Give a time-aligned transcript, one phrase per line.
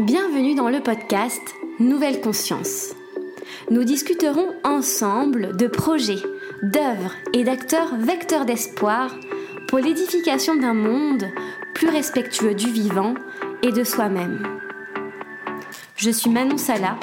[0.00, 1.42] Bienvenue dans le podcast
[1.80, 2.94] Nouvelle Conscience.
[3.68, 6.22] Nous discuterons ensemble de projets,
[6.62, 9.10] d'œuvres et d'acteurs vecteurs d'espoir
[9.66, 11.24] pour l'édification d'un monde
[11.74, 13.14] plus respectueux du vivant
[13.64, 14.46] et de soi-même.
[15.96, 16.96] Je suis Manon Sala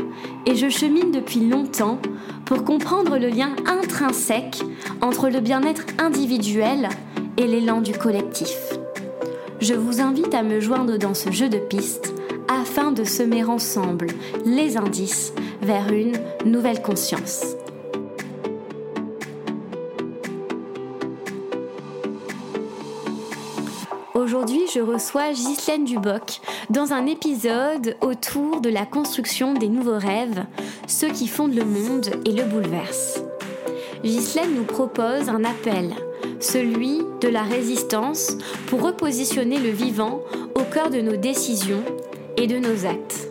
[0.46, 2.00] et je chemine depuis longtemps
[2.46, 4.64] pour comprendre le lien intrinsèque
[5.02, 6.88] entre le bien-être individuel
[7.36, 8.55] et l'élan du collectif.
[9.59, 12.14] Je vous invite à me joindre dans ce jeu de pistes
[12.78, 14.07] afin de semer ensemble
[14.43, 16.11] les indices vers une
[16.43, 17.56] nouvelle conscience.
[24.14, 30.44] Aujourd'hui, je reçois Ghislaine Duboc dans un épisode autour de la construction des nouveaux rêves,
[30.86, 33.23] ceux qui fondent le monde et le bouleversent.
[34.03, 35.92] Ghislaine nous propose un appel,
[36.42, 40.19] celui de la résistance pour repositionner le vivant
[40.55, 41.83] au cœur de nos décisions
[42.38, 43.30] et de nos actes.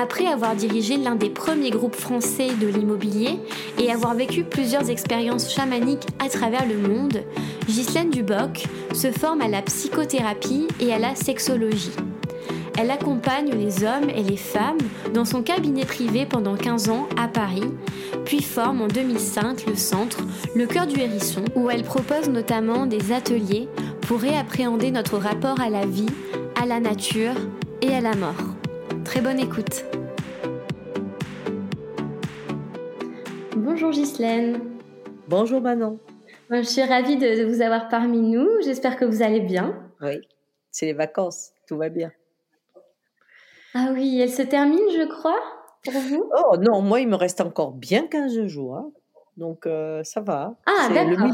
[0.00, 3.38] Après avoir dirigé l'un des premiers groupes français de l'immobilier
[3.78, 7.22] et avoir vécu plusieurs expériences chamaniques à travers le monde,
[7.66, 11.92] Ghislaine Duboc se forme à la psychothérapie et à la sexologie.
[12.78, 14.78] Elle accompagne les hommes et les femmes
[15.12, 17.70] dans son cabinet privé pendant 15 ans à Paris,
[18.24, 20.22] puis forme en 2005 le centre
[20.54, 23.68] Le Cœur du Hérisson, où elle propose notamment des ateliers
[24.02, 26.06] pour réappréhender notre rapport à la vie,
[26.60, 27.34] à la nature
[27.82, 28.34] et à la mort.
[29.04, 29.84] Très bonne écoute.
[33.56, 34.60] Bonjour Ghislaine.
[35.28, 35.98] Bonjour Manon.
[36.50, 38.48] Je suis ravie de, vous avoir parmi nous.
[38.64, 39.78] J'espère que vous allez bien.
[40.00, 40.20] Oui,
[40.70, 42.10] c'est les vacances, tout va bien.
[43.74, 45.40] Ah oui, elle se termine, je crois,
[45.84, 46.30] pour vous?
[46.36, 48.76] Oh non, moi, il me reste encore bien 15 jours.
[48.76, 48.90] Hein.
[49.36, 50.56] Donc, euh, ça va.
[50.66, 51.30] Ah, d'accord.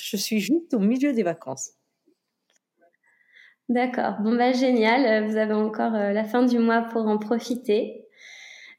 [0.00, 1.72] Je suis juste au milieu des vacances.
[3.70, 4.16] D'accord.
[4.20, 5.26] Bon, bah, génial.
[5.26, 8.02] Vous avez encore euh, la fin du mois pour en profiter.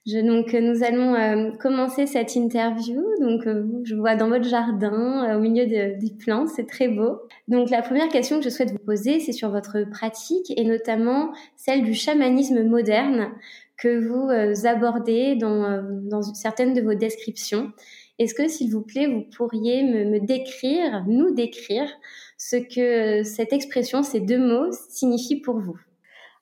[0.05, 3.03] Je, donc, nous allons euh, commencer cette interview.
[3.19, 6.49] Donc, euh, je vois dans votre jardin, au milieu de, des plantes.
[6.49, 7.21] C'est très beau.
[7.47, 11.31] Donc, la première question que je souhaite vous poser, c'est sur votre pratique et notamment
[11.55, 13.31] celle du chamanisme moderne
[13.77, 17.71] que vous abordez dans, certaines de vos descriptions.
[18.19, 21.89] Est-ce que, s'il vous plaît, vous pourriez me décrire, nous décrire,
[22.37, 25.79] ce que cette expression, ces deux mots, signifient pour vous.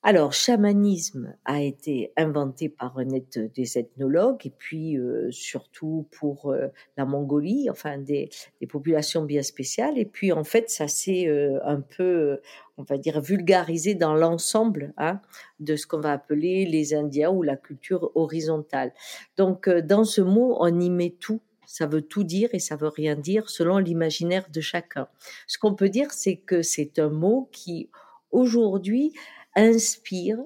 [0.05, 6.67] Alors, chamanisme a été inventé par un des ethnologues et puis euh, surtout pour euh,
[6.97, 8.29] la Mongolie, enfin des,
[8.67, 9.97] populations bien spéciales.
[9.97, 12.41] Et puis en fait, ça s'est euh, un peu,
[12.77, 15.21] on va dire, vulgarisé dans l'ensemble hein,
[15.61, 18.91] de ce qu'on va appeler les Indiens ou la culture horizontale.
[19.37, 22.89] Donc, dans ce mot, on y met tout ça veut tout dire et ça veut
[22.89, 25.07] rien dire selon l'imaginaire de chacun.
[25.47, 27.89] Ce qu'on peut dire, c'est que c'est un mot qui,
[28.31, 29.13] aujourd'hui,
[29.55, 30.39] inspire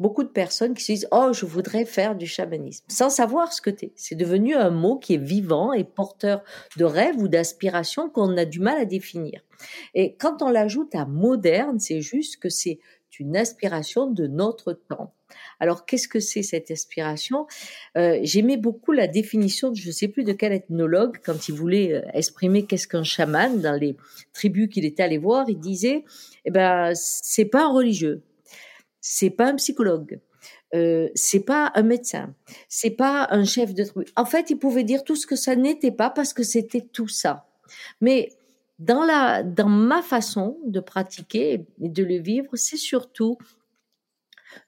[0.00, 3.60] beaucoup de personnes qui se disent Oh, je voudrais faire du chamanisme, sans savoir ce
[3.60, 3.92] que c'est.
[3.94, 6.42] C'est devenu un mot qui est vivant et porteur
[6.76, 9.42] de rêves ou d'aspirations qu'on a du mal à définir.
[9.94, 12.80] Et quand on l'ajoute à moderne, c'est juste que c'est
[13.18, 15.12] une aspiration de notre temps.
[15.58, 17.46] Alors, qu'est-ce que c'est cette inspiration?
[17.96, 21.54] Euh, J'aimais beaucoup la définition, de, je ne sais plus de quel ethnologue, quand il
[21.54, 23.96] voulait euh, exprimer qu'est-ce qu'un chaman dans les
[24.32, 26.04] tribus qu'il était allé voir, il disait,
[26.44, 28.22] eh ben, c'est pas un religieux,
[29.00, 30.20] c'est pas un psychologue,
[30.74, 32.34] euh, c'est pas un médecin,
[32.68, 34.06] c'est pas un chef de tribu.
[34.16, 37.08] En fait, il pouvait dire tout ce que ça n'était pas parce que c'était tout
[37.08, 37.46] ça.
[38.00, 38.30] Mais
[38.78, 43.36] dans la, dans ma façon de pratiquer et de le vivre, c'est surtout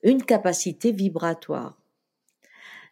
[0.02, 1.78] une capacité vibratoire.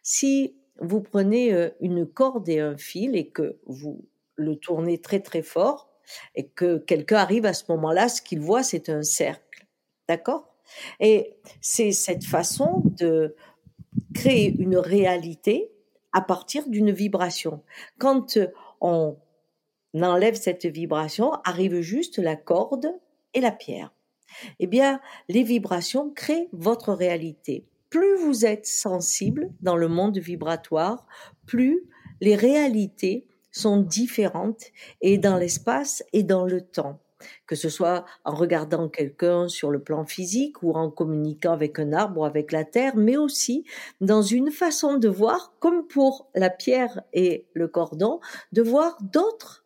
[0.03, 5.19] Si vous prenez euh, une corde et un fil et que vous le tournez très
[5.19, 5.89] très fort
[6.35, 9.67] et que quelqu'un arrive à ce moment-là, ce qu'il voit, c'est un cercle.
[10.09, 10.55] D'accord?
[10.99, 13.35] Et c'est cette façon de
[14.13, 15.71] créer une réalité
[16.13, 17.63] à partir d'une vibration.
[17.97, 18.37] Quand
[18.79, 19.17] on
[19.93, 22.87] enlève cette vibration, arrive juste la corde
[23.33, 23.93] et la pierre
[24.59, 24.99] eh bien,
[25.29, 27.65] les vibrations créent votre réalité.
[27.89, 31.05] Plus vous êtes sensible dans le monde vibratoire,
[31.45, 31.83] plus
[32.21, 34.63] les réalités sont différentes
[35.01, 36.99] et dans l'espace et dans le temps
[37.47, 41.93] que ce soit en regardant quelqu'un sur le plan physique ou en communiquant avec un
[41.93, 43.65] arbre ou avec la terre, mais aussi
[43.99, 48.19] dans une façon de voir, comme pour la pierre et le cordon,
[48.51, 49.65] de voir d'autres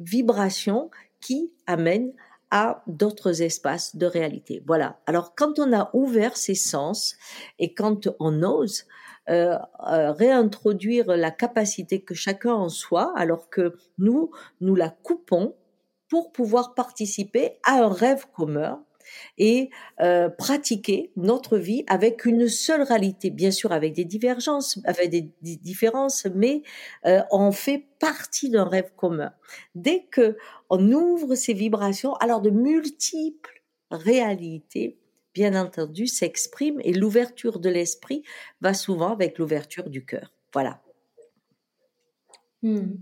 [0.00, 2.12] vibrations qui amènent
[2.52, 4.62] à d'autres espaces de réalité.
[4.66, 5.00] Voilà.
[5.06, 7.16] Alors quand on a ouvert ses sens
[7.58, 8.84] et quand on ose
[9.30, 9.56] euh,
[9.88, 15.56] euh, réintroduire la capacité que chacun en soit, alors que nous, nous la coupons
[16.10, 18.84] pour pouvoir participer à un rêve commun,
[19.38, 19.70] et
[20.00, 25.32] euh, pratiquer notre vie avec une seule réalité, bien sûr avec des divergences, avec des,
[25.42, 26.62] différences, mais
[27.06, 29.32] euh, on fait partie d'un rêve commun.
[29.74, 30.36] Dès que
[30.70, 34.98] on ouvre ces vibrations, alors de multiples réalités,
[35.34, 38.22] bien entendu, s'expriment et l'ouverture de l'esprit
[38.60, 40.32] va souvent avec l'ouverture du cœur.
[40.52, 40.82] Voilà.
[42.62, 42.94] Hmm.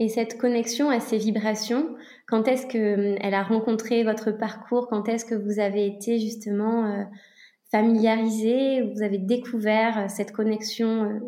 [0.00, 1.96] Et cette connexion à ces vibrations,
[2.28, 4.86] quand est-ce qu'elle hum, a rencontré votre parcours?
[4.88, 7.04] Quand est-ce que vous avez été justement euh,
[7.72, 11.18] familiarisé Vous avez découvert euh, cette connexion euh,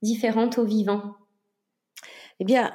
[0.00, 1.14] différente au vivant?
[2.40, 2.70] Eh bien,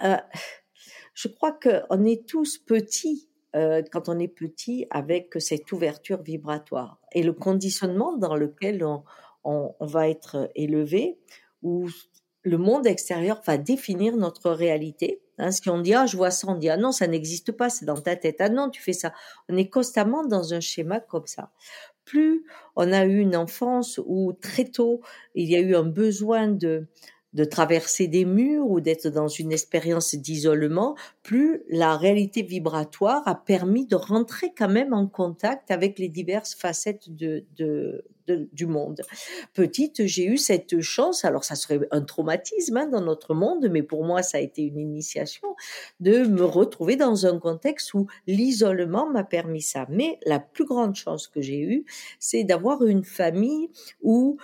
[1.14, 7.22] je crois qu'on est tous petits quand on est petit avec cette ouverture vibratoire et
[7.22, 9.04] le conditionnement dans lequel on,
[9.44, 11.20] on va être élevé,
[11.62, 11.88] où
[12.42, 16.48] le monde extérieur va définir notre réalité Hein, si on dit ah je vois ça,
[16.48, 18.38] on dit ah non ça n'existe pas, c'est dans ta tête.
[18.40, 19.12] Ah non tu fais ça.
[19.50, 21.52] On est constamment dans un schéma comme ça.
[22.06, 22.46] Plus
[22.76, 25.02] on a eu une enfance où très tôt
[25.36, 26.88] il y a eu un besoin de
[27.34, 33.36] de traverser des murs ou d'être dans une expérience d'isolement, plus la réalité vibratoire a
[33.36, 38.04] permis de rentrer quand même en contact avec les diverses facettes de, de,
[38.54, 39.02] du monde.
[39.54, 43.84] Petite, j'ai eu cette chance, alors ça serait un traumatisme hein, dans notre monde, mais
[43.84, 45.56] pour moi ça a été une initiation,
[46.00, 49.86] de me retrouver dans un contexte où l'isolement m'a permis ça.
[49.90, 51.86] Mais la plus grande chance que j'ai eue,
[52.20, 53.70] c'est d'avoir une famille
[54.02, 54.38] où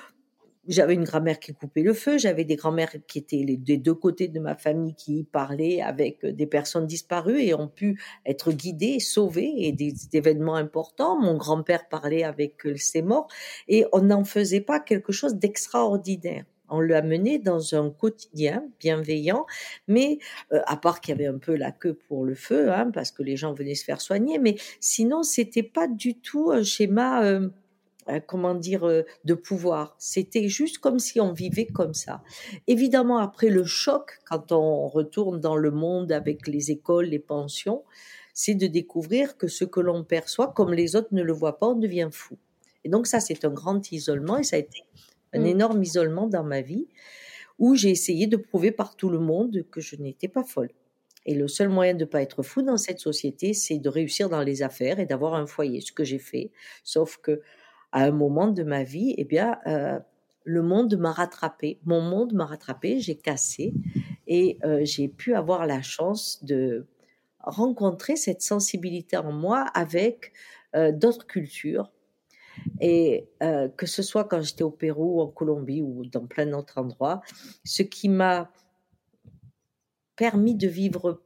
[0.67, 3.93] j'avais une grand-mère qui coupait le feu, j'avais des grands-mères qui étaient les, des deux
[3.93, 8.99] côtés de ma famille qui parlaient avec des personnes disparues et ont pu être guidées,
[8.99, 11.19] sauvées et des, événements importants.
[11.19, 13.27] Mon grand-père parlait avec ses morts
[13.67, 16.45] et on n'en faisait pas quelque chose d'extraordinaire.
[16.69, 19.45] On l'a mené dans un quotidien bienveillant,
[19.87, 20.19] mais
[20.51, 23.11] euh, à part qu'il y avait un peu la queue pour le feu, hein, parce
[23.11, 27.23] que les gens venaient se faire soigner, mais sinon c'était pas du tout un schéma
[27.23, 27.49] euh, euh,
[28.25, 29.95] comment dire, euh, de pouvoir.
[29.99, 32.21] C'était juste comme si on vivait comme ça.
[32.67, 37.83] Évidemment, après le choc, quand on retourne dans le monde avec les écoles, les pensions,
[38.33, 41.67] c'est de découvrir que ce que l'on perçoit, comme les autres ne le voient pas,
[41.67, 42.37] on devient fou.
[42.83, 44.83] Et donc ça, c'est un grand isolement et ça a été
[45.33, 45.45] un mm.
[45.47, 46.87] énorme isolement dans ma vie
[47.59, 50.69] où j'ai essayé de prouver par tout le monde que je n'étais pas folle.
[51.25, 54.29] Et le seul moyen de ne pas être fou dans cette société, c'est de réussir
[54.29, 56.51] dans les affaires et d'avoir un foyer, ce que j'ai fait.
[56.83, 57.41] Sauf que
[57.97, 59.97] à un moment de ma vie, eh bien, euh,
[60.43, 61.79] le monde m'a rattrapé.
[61.83, 63.73] Mon monde m'a rattrapé, j'ai cassé
[64.27, 66.85] et euh, j'ai pu avoir la chance de
[67.39, 70.31] rencontrer cette sensibilité en moi avec
[70.75, 71.91] euh, d'autres cultures.
[72.81, 73.29] Et
[73.77, 77.21] que ce soit quand j'étais au Pérou, en Colombie ou dans plein d'autres endroits,
[77.63, 78.51] ce qui m'a
[80.15, 81.21] permis de vivre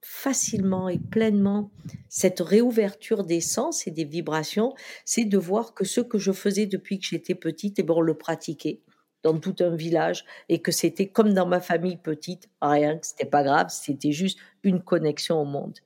[0.00, 1.70] facilement et pleinement
[2.08, 4.74] cette réouverture des sens et des vibrations,
[5.04, 7.98] c'est de voir que ce que je faisais depuis que j'étais petite, et eh bon,
[7.98, 8.80] on le pratiquait
[9.22, 13.26] dans tout un village et que c'était comme dans ma famille petite, rien, que c'était
[13.26, 15.78] pas grave, c'était juste une connexion au monde.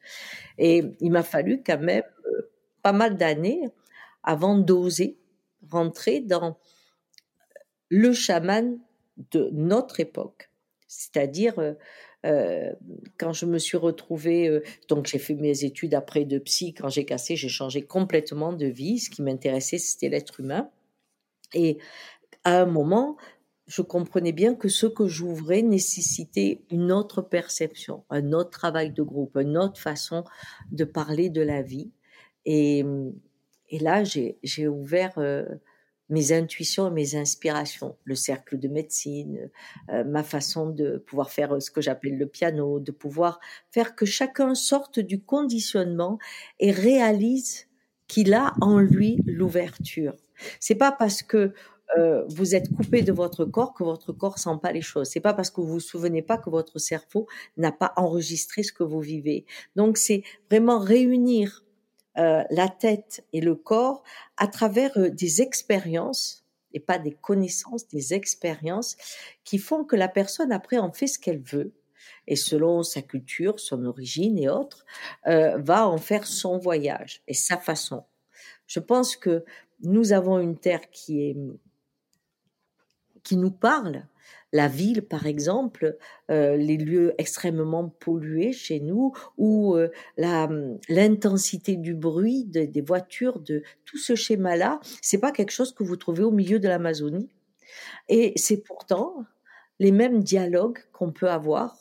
[0.58, 2.50] Et il m'a fallu quand même euh,
[2.82, 3.68] pas mal d'années
[4.22, 5.18] avant d'oser
[5.70, 6.56] rentrer dans
[7.88, 8.78] le chaman
[9.32, 10.50] de notre époque,
[10.86, 11.58] c'est-à-dire
[12.24, 12.72] euh,
[13.18, 16.88] quand je me suis retrouvée, euh, donc j'ai fait mes études après de psy, quand
[16.88, 18.98] j'ai cassé, j'ai changé complètement de vie.
[18.98, 20.70] Ce qui m'intéressait, c'était l'être humain.
[21.52, 21.78] Et
[22.44, 23.16] à un moment,
[23.66, 29.02] je comprenais bien que ce que j'ouvrais nécessitait une autre perception, un autre travail de
[29.02, 30.24] groupe, une autre façon
[30.70, 31.90] de parler de la vie.
[32.44, 32.84] Et,
[33.70, 35.46] et là, j'ai ouvert euh,
[36.08, 39.50] mes intuitions et mes inspirations, le cercle de médecine,
[39.90, 44.06] euh, ma façon de pouvoir faire ce que j'appelle le piano, de pouvoir faire que
[44.06, 46.18] chacun sorte du conditionnement
[46.60, 47.68] et réalise
[48.06, 50.14] qu'il a en lui l'ouverture.
[50.60, 51.54] C'est pas parce que
[51.98, 55.08] euh, vous êtes coupé de votre corps que votre corps sent pas les choses.
[55.08, 58.72] C'est pas parce que vous vous souvenez pas que votre cerveau n'a pas enregistré ce
[58.72, 59.44] que vous vivez.
[59.76, 61.64] Donc c'est vraiment réunir
[62.18, 64.02] euh, la tête et le corps
[64.36, 68.96] à travers euh, des expériences et pas des connaissances, des expériences
[69.44, 71.72] qui font que la personne après en fait ce qu'elle veut
[72.26, 74.84] et selon sa culture, son origine et autres,
[75.26, 78.04] euh, va en faire son voyage et sa façon.
[78.66, 79.44] Je pense que
[79.82, 81.36] nous avons une terre qui est
[83.22, 84.06] qui nous parle
[84.54, 85.98] la ville, par exemple,
[86.30, 89.90] euh, les lieux extrêmement pollués chez nous, ou euh,
[90.88, 95.96] l'intensité du bruit des voitures, de tout ce schéma-là, c'est pas quelque chose que vous
[95.96, 97.28] trouvez au milieu de l'Amazonie.
[98.08, 99.24] Et c'est pourtant
[99.80, 101.76] les mêmes dialogues qu'on peut avoir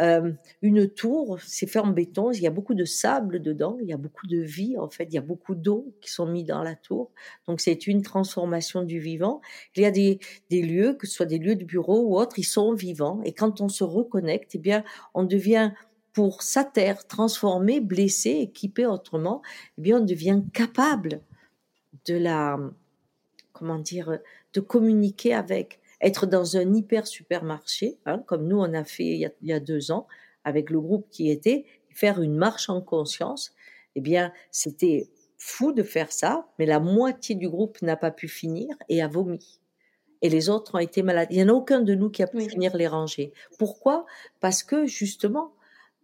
[0.00, 3.88] euh, une tour, c'est fait en béton, il y a beaucoup de sable dedans, il
[3.88, 6.44] y a beaucoup de vie en fait, il y a beaucoup d'eau qui sont mis
[6.44, 7.10] dans la tour.
[7.46, 9.40] Donc c'est une transformation du vivant.
[9.76, 10.18] Il y a des,
[10.50, 13.20] lieux, que ce soit des lieux de bureau ou autres, ils sont vivants.
[13.24, 15.72] Et quand on se reconnecte, eh bien, on devient
[16.12, 19.42] pour sa terre transformée, blessée, équipée autrement,
[19.78, 21.20] eh bien, on devient capable
[22.06, 22.58] de la,
[23.52, 24.18] comment dire,
[24.54, 29.30] de communiquer avec, être dans un hyper supermarché, hein, comme nous on a fait il
[29.42, 30.06] y a, deux ans
[30.44, 33.54] avec le groupe qui était, faire une marche en conscience.
[33.94, 38.28] Eh bien, c'était fou de faire ça, mais la moitié du groupe n'a pas pu
[38.28, 39.60] finir et a vomi.
[40.22, 41.28] Et les autres ont été malades.
[41.30, 43.32] Il n'y en a aucun de nous qui a pu finir les rangées.
[43.58, 44.06] Pourquoi?
[44.40, 45.54] Parce que justement,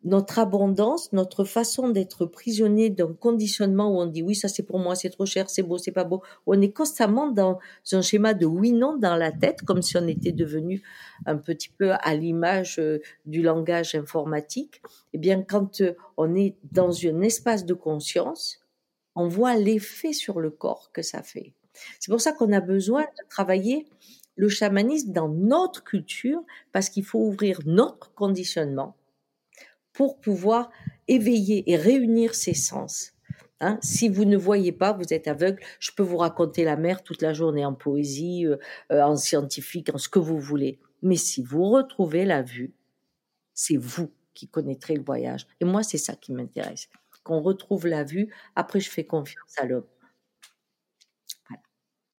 [0.04, 4.78] notre abondance, notre façon d'être prisonnier d'un conditionnement où on dit oui, ça c'est pour
[4.78, 6.22] moi, c'est trop cher, c'est beau, c'est pas beau.
[6.46, 7.58] On est constamment dans
[7.92, 10.82] un schéma de oui-non dans la tête, comme si on était devenu
[11.24, 14.80] un petit peu à l'image euh, du langage informatique.
[15.12, 18.60] Eh bien, quand euh, on est dans un espace de conscience,
[19.14, 21.52] on voit l'effet sur le corps que ça fait.
[22.00, 23.86] C'est pour ça qu'on a besoin de travailler
[24.36, 28.94] le chamanisme dans notre culture, parce qu'il faut ouvrir notre conditionnement
[29.96, 30.70] pour pouvoir
[31.08, 33.12] éveiller et réunir ses sens.
[33.60, 37.02] Hein, si vous ne voyez pas, vous êtes aveugle, je peux vous raconter la mer
[37.02, 38.58] toute la journée en poésie, euh,
[38.92, 40.78] euh, en scientifique, en ce que vous voulez.
[41.00, 42.74] Mais si vous retrouvez la vue,
[43.54, 45.46] c'est vous qui connaîtrez le voyage.
[45.60, 46.90] Et moi, c'est ça qui m'intéresse.
[47.24, 49.86] Qu'on retrouve la vue, après je fais confiance à l'homme.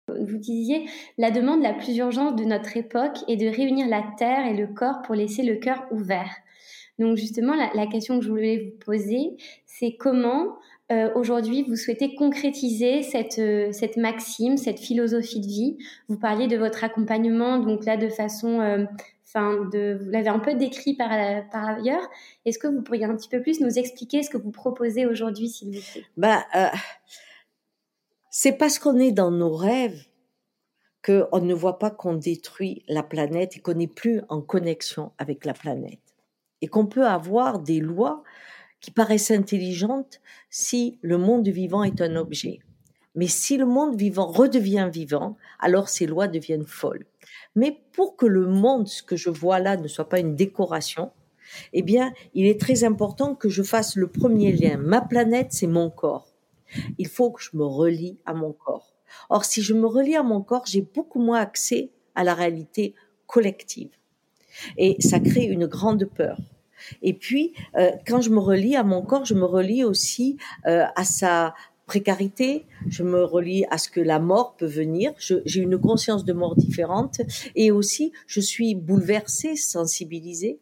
[0.09, 4.47] Vous disiez, la demande la plus urgente de notre époque est de réunir la terre
[4.47, 6.31] et le corps pour laisser le cœur ouvert.
[6.99, 9.37] Donc justement, la, question que je voulais vous poser,
[9.67, 10.57] c'est comment
[10.91, 15.79] euh, aujourd'hui vous souhaitez concrétiser cette, euh, cette maxime, cette philosophie de vie?
[16.09, 18.85] Vous parliez de votre accompagnement, donc là de façon, euh,
[19.27, 21.11] enfin, vous l'avez un peu décrit par,
[21.51, 22.09] par ailleurs.
[22.47, 25.49] Est-ce que vous pourriez un petit peu plus nous expliquer ce que vous proposez aujourd'hui,
[25.51, 26.05] s'il vous plaît?
[26.17, 26.47] Bah,
[28.31, 30.07] c'est parce qu'on est dans nos rêves
[31.05, 35.45] qu'on ne voit pas qu'on détruit la planète et qu'on n'est plus en connexion avec
[35.45, 36.06] la planète
[36.67, 38.25] et qu'on peut avoir des lois
[38.81, 40.21] qui paraissent intelligentes
[40.51, 42.59] si le monde vivant est un objet.
[43.15, 47.07] Mais si le monde vivant redevient vivant, alors ces lois deviennent folles.
[47.55, 51.13] Mais pour que le monde, ce que je vois là, ne soit pas une décoration,
[51.73, 54.77] eh bien, il est très important que je fasse le premier lien.
[54.77, 56.35] Ma planète, c'est mon corps.
[56.99, 58.93] Il faut que je me relie à mon corps.
[59.31, 62.97] Or, si je me relie à mon corps, j'ai beaucoup moins accès à la réalité
[63.29, 63.91] collective.
[64.77, 66.41] Et ça crée une grande peur.
[67.03, 70.85] Et puis, euh, quand je me relie à mon corps, je me relie aussi euh,
[70.95, 71.55] à sa
[71.87, 76.33] précarité, je me relie à ce que la mort peut venir, j'ai une conscience de
[76.33, 77.21] mort différente.
[77.55, 80.59] Et aussi je suis bouleversée, sensibilisée.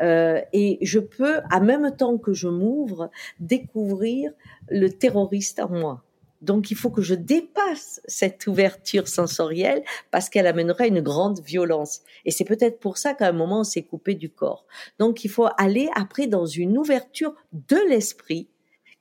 [0.00, 4.32] Euh, et je peux, à même temps que je m'ouvre, découvrir
[4.68, 6.04] le terroriste en moi.
[6.42, 12.00] Donc il faut que je dépasse cette ouverture sensorielle parce qu'elle amènerait une grande violence.
[12.24, 14.66] Et c'est peut-être pour ça qu'à un moment on s'est coupé du corps.
[14.98, 18.48] Donc il faut aller après dans une ouverture de l'esprit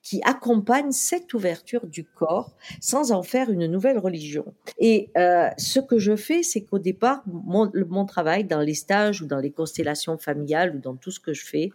[0.01, 4.53] qui accompagne cette ouverture du corps sans en faire une nouvelle religion.
[4.79, 9.27] Et euh, ce que je fais, c'est qu'au départ, mon, travail dans les stages ou
[9.27, 11.69] dans les constellations familiales ou dans tout ce que je fais,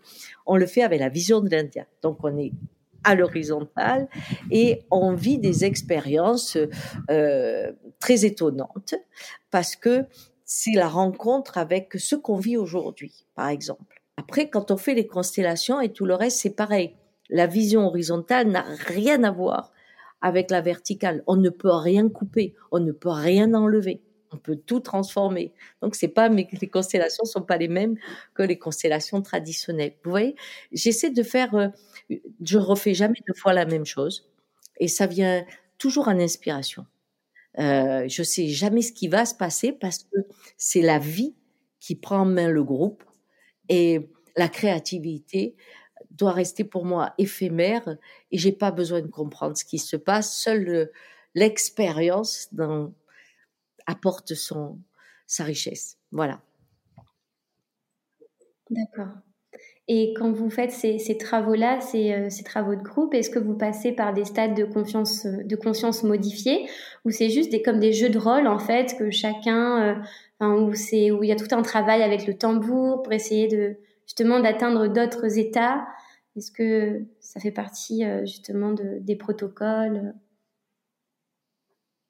[0.45, 1.87] on le fait avec la vision de l'Indien.
[2.03, 2.53] Donc on est
[3.07, 4.09] à l'horizontale
[4.51, 6.59] et on vit des expériences
[7.09, 8.95] euh, très étonnantes
[9.51, 10.05] parce que
[10.45, 14.03] c'est la rencontre avec ce qu'on vit aujourd'hui, par exemple.
[14.17, 16.97] Après, quand on fait les constellations et tout le reste, c'est pareil.
[17.31, 19.73] La vision horizontale n'a rien à voir
[20.21, 21.23] avec la verticale.
[21.29, 25.53] On ne peut rien couper, on ne peut rien enlever on peut tout transformer.
[25.83, 27.97] Donc c'est pas mais les constellations sont pas les mêmes
[28.35, 29.95] que les constellations traditionnelles.
[30.05, 30.37] Vous voyez,
[30.73, 31.69] j'essaie de faire euh,
[32.09, 34.31] je refais jamais deux fois la même chose
[34.79, 35.45] et ça vient
[35.79, 36.87] toujours en inspiration.
[37.59, 40.19] Euh, je sais jamais ce qui va se passer parce que
[40.57, 41.35] c'est la vie
[41.81, 43.03] qui prend en main le groupe
[43.69, 45.57] et la créativité
[46.11, 47.97] doit rester pour moi éphémère
[48.31, 50.37] et j'ai pas besoin de comprendre ce qui se passe.
[50.37, 50.91] Seule
[51.35, 52.51] l'expérience
[53.87, 54.79] apporte son,
[55.27, 55.99] sa richesse.
[56.13, 56.41] Voilà.
[58.71, 59.15] D'accord.
[59.89, 63.93] Et quand vous faites ces, travaux-là, euh, ces, travaux de groupe, est-ce que vous passez
[63.93, 66.69] par des stades de confiance, de conscience modifiés,
[67.05, 69.97] ou c'est juste des, comme des jeux de rôle en fait que chacun,
[70.43, 73.47] euh, où c'est où il y a tout un travail avec le tambour pour essayer
[73.47, 73.77] de
[74.07, 75.87] justement d'atteindre d'autres états?
[76.37, 80.15] Est-ce que ça fait partie euh, justement de, des protocoles?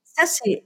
[0.04, 0.64] Ça c'est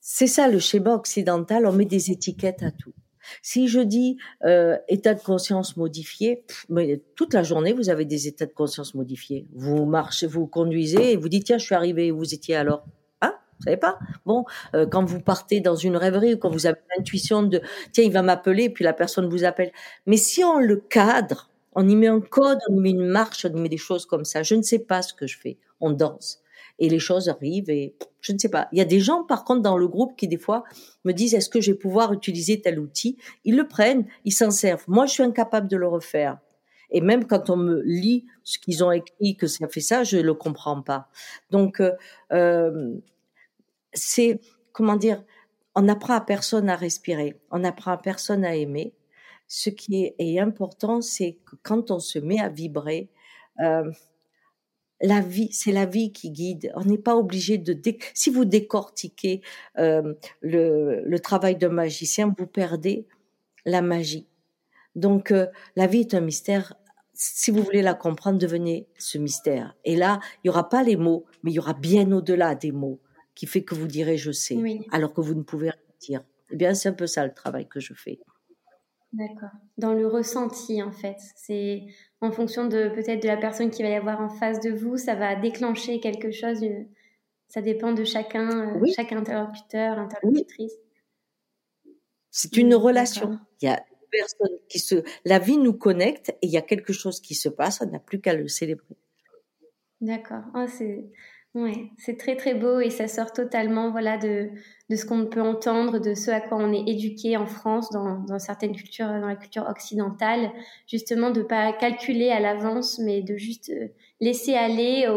[0.00, 2.94] c'est ça le schéma occidental, on met des étiquettes à tout.
[3.42, 8.28] Si je dis euh, état de conscience modifié, mais toute la journée vous avez des
[8.28, 9.46] états de conscience modifiés.
[9.54, 12.84] Vous marchez, vous conduisez et vous dites tiens je suis arrivé vous étiez alors?
[13.20, 13.98] Hein Vous savez pas?
[14.26, 14.44] Bon,
[14.74, 17.60] euh, quand vous partez dans une rêverie ou quand vous avez l'intuition de
[17.92, 19.72] tiens il va m'appeler puis la personne vous appelle.
[20.06, 23.46] Mais si on le cadre, on y met un code, on y met une marche,
[23.46, 24.42] on y met des choses comme ça.
[24.42, 25.58] Je ne sais pas ce que je fais.
[25.80, 26.42] On danse
[26.80, 28.68] et les choses arrivent et je ne sais pas.
[28.72, 30.64] Il y a des gens par contre dans le groupe qui des fois
[31.04, 33.16] me disent est-ce que je vais pouvoir utiliser tel outil?
[33.44, 34.84] Ils le prennent, ils s'en servent.
[34.88, 36.38] Moi, je suis incapable de le refaire.
[36.90, 40.16] Et même quand on me lit ce qu'ils ont écrit, que ça fait ça, je
[40.16, 41.08] ne le comprends pas.
[41.50, 41.92] Donc, euh,
[42.32, 42.96] euh,
[43.92, 44.40] c'est,
[44.72, 45.22] comment dire,
[45.76, 48.92] on n'apprend à personne à respirer, on n'apprend à personne à aimer.
[49.46, 53.10] Ce qui est, important, c'est que quand on se met à vibrer,
[53.60, 53.90] euh,
[55.00, 56.72] la vie, c'est la vie qui guide.
[56.74, 57.78] On n'est pas obligé de
[58.14, 59.40] si vous décortiquez
[59.78, 63.06] euh, le, le, travail d'un magicien, vous perdez
[63.64, 64.26] la magie.
[64.94, 66.74] Donc euh, la vie est un mystère.
[67.14, 69.74] Si vous voulez la comprendre, devenez ce mystère.
[69.84, 72.72] Et là, il y aura pas les mots, mais il y aura bien au-delà des
[72.72, 73.00] mots
[73.34, 74.58] qui fait que vous direz je sais,
[74.90, 76.24] alors que vous ne pouvez rien dire.
[76.50, 78.20] Eh bien, c'est un peu ça le travail que je fais.
[79.12, 79.50] D'accord.
[79.76, 81.16] Dans le ressenti, en fait.
[81.36, 81.86] C'est
[82.20, 84.96] en fonction de peut-être de la personne qui va y avoir en face de vous,
[84.96, 86.60] ça va déclencher quelque chose.
[87.48, 90.74] Ça dépend de chacun, euh, chaque interlocuteur, interlocutrice.
[92.30, 93.40] C'est une relation.
[93.60, 96.62] Il y a une personne qui se, la vie nous connecte et il y a
[96.62, 97.80] quelque chose qui se passe.
[97.80, 98.96] On n'a plus qu'à le célébrer.
[100.00, 100.44] D'accord.
[100.54, 101.10] Oh, c'est
[101.56, 104.50] Ouais, c'est très très beau et ça sort totalement voilà de,
[104.88, 108.20] de ce qu'on peut entendre, de ce à quoi on est éduqué en France, dans,
[108.20, 110.52] dans certaines cultures, dans la culture occidentale,
[110.86, 113.88] justement de pas calculer à l'avance, mais de juste euh,
[114.20, 115.08] laisser aller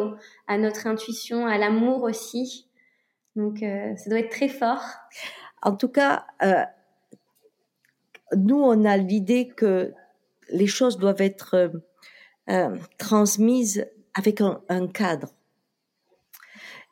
[0.48, 2.68] à notre intuition, à l'amour aussi.
[3.36, 4.82] Donc euh, ça doit être très fort.
[5.62, 6.63] En tout cas, euh,
[8.36, 9.94] nous on a l'idée que
[10.50, 11.72] les choses doivent être
[12.98, 13.86] transmises
[14.16, 15.30] avec un cadre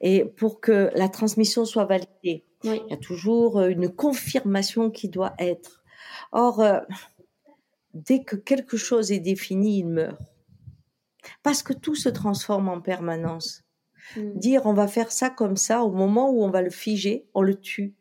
[0.02, 5.10] et pour que la transmission soit validée, il y a toujours euh, une confirmation qui
[5.10, 5.84] doit être.
[6.32, 6.80] Or, euh,
[7.94, 10.20] dès que quelque chose est défini, il meurt.
[11.44, 13.64] Parce que tout se transforme en permanence.
[14.16, 14.40] Mm.
[14.40, 17.42] Dire on va faire ça comme ça, au moment où on va le figer, on
[17.42, 17.96] le tue.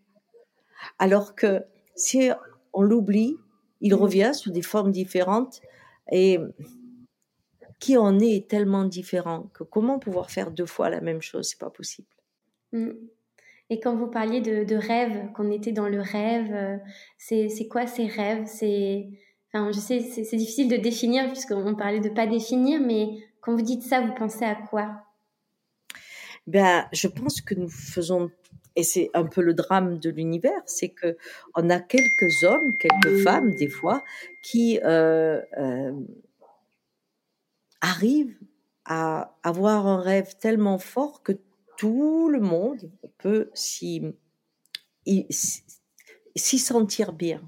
[0.99, 2.31] Alors que si
[2.73, 3.37] on l'oublie,
[3.83, 3.99] il mm.
[3.99, 5.61] revient sous des formes différentes
[6.11, 6.39] et
[7.81, 11.59] qui en est tellement différent que comment pouvoir faire deux fois la même chose, c'est
[11.59, 12.09] pas possible.
[12.73, 12.91] Mm.
[13.71, 16.77] Et quand vous parliez de, de rêve, qu'on était dans le rêve, euh,
[17.19, 18.45] c'est quoi ces rêves?
[18.47, 19.09] C'est,
[19.49, 23.63] enfin, je sais, c'est difficile de définir puisqu'on parlait de pas définir, mais quand vous
[23.63, 25.05] dites ça, vous pensez à quoi?
[26.47, 28.31] Ben, je pense que nous faisons
[28.77, 31.17] et c'est un peu le drame de l'univers, c'est que
[31.55, 34.03] on a quelques hommes, quelques femmes des fois
[34.43, 35.93] qui euh, euh,
[37.81, 38.37] arrive
[38.85, 41.33] à avoir un rêve tellement fort que
[41.77, 44.03] tout le monde peut s'y
[46.37, 47.41] sentir bien.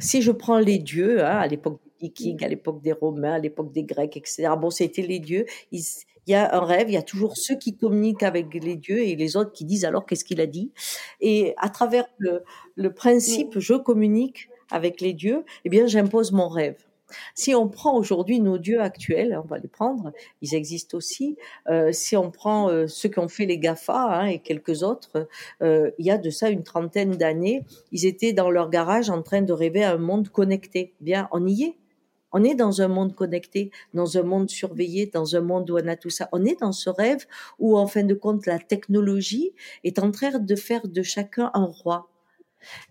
[0.00, 3.38] Si je prends les dieux, hein, à l'époque des Vikings, à l'époque des Romains, à
[3.38, 5.82] l'époque des Grecs, etc., bon, c'était les dieux, il
[6.26, 9.14] y a un rêve, il y a toujours ceux qui communiquent avec les dieux et
[9.16, 10.72] les autres qui disent alors qu'est-ce qu'il a dit?
[11.20, 12.42] Et à travers le,
[12.74, 16.84] le principe je communique avec les dieux, eh bien j'impose mon rêve.
[17.34, 21.36] Si on prend aujourd'hui nos dieux actuels, on va les prendre, ils existent aussi.
[21.68, 25.28] Euh, si on prend euh, ceux qui ont fait les GAFA hein, et quelques autres,
[25.62, 29.22] euh, il y a de ça une trentaine d'années, ils étaient dans leur garage en
[29.22, 30.94] train de rêver à un monde connecté.
[31.00, 31.76] Bien, on y est.
[32.36, 35.86] On est dans un monde connecté, dans un monde surveillé, dans un monde où on
[35.86, 36.28] a tout ça.
[36.32, 37.26] On est dans ce rêve
[37.60, 39.52] où, en fin de compte, la technologie
[39.84, 42.08] est en train de faire de chacun un roi.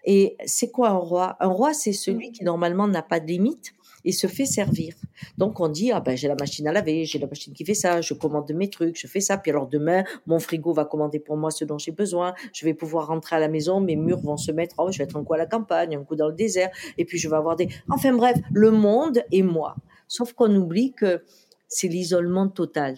[0.06, 1.36] Et c'est quoi un roi?
[1.42, 3.74] Un roi, c'est celui qui normalement n'a pas de limite
[4.06, 4.96] et se fait servir.
[5.38, 7.74] Donc on dit ah ben j'ai la machine à laver, j'ai la machine qui fait
[7.74, 9.38] ça, je commande mes trucs, je fais ça.
[9.38, 12.34] Puis alors demain mon frigo va commander pour moi ce dont j'ai besoin.
[12.54, 14.76] Je vais pouvoir rentrer à la maison, mes murs vont se mettre.
[14.78, 16.72] Oh je vais être un coup à la campagne, un coup dans le désert.
[16.98, 17.70] Et puis je vais avoir des.
[17.90, 19.76] Enfin bref, le monde et moi.
[20.08, 21.24] Sauf qu'on oublie que
[21.68, 22.98] c'est l'isolement total.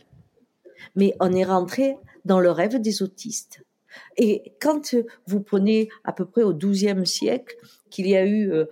[0.95, 3.61] Mais on est rentré dans le rêve des autistes.
[4.17, 4.95] Et quand
[5.27, 7.55] vous prenez à peu près au XIIe siècle,
[7.89, 8.65] qu'il y a eu euh,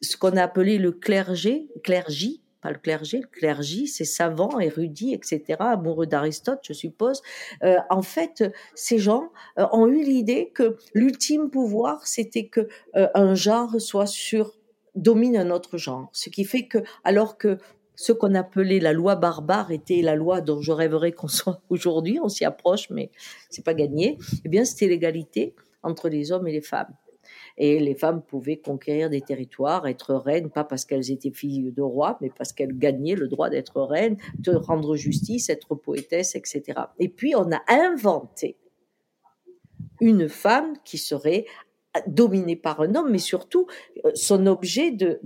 [0.00, 5.14] ce qu'on a appelé le clergé, clergie, pas le clergé, le clergie, c'est savant, érudit,
[5.14, 7.20] etc., amoureux d'Aristote, je suppose.
[7.64, 13.08] Euh, en fait, ces gens euh, ont eu l'idée que l'ultime pouvoir, c'était que euh,
[13.14, 14.52] un genre soit sur
[14.94, 17.58] domine un autre genre, ce qui fait que alors que
[17.96, 22.20] ce qu'on appelait la loi barbare était la loi dont je rêverais qu'on soit aujourd'hui,
[22.22, 23.10] on s'y approche, mais
[23.50, 24.18] c'est pas gagné.
[24.44, 26.94] Eh bien, c'était l'égalité entre les hommes et les femmes.
[27.58, 31.82] Et les femmes pouvaient conquérir des territoires, être reines, pas parce qu'elles étaient filles de
[31.82, 36.80] rois, mais parce qu'elles gagnaient le droit d'être reines, de rendre justice, être poétesse, etc.
[36.98, 38.56] Et puis on a inventé
[40.00, 41.46] une femme qui serait
[42.06, 43.66] dominée par un homme, mais surtout
[44.04, 45.20] euh, son objet de,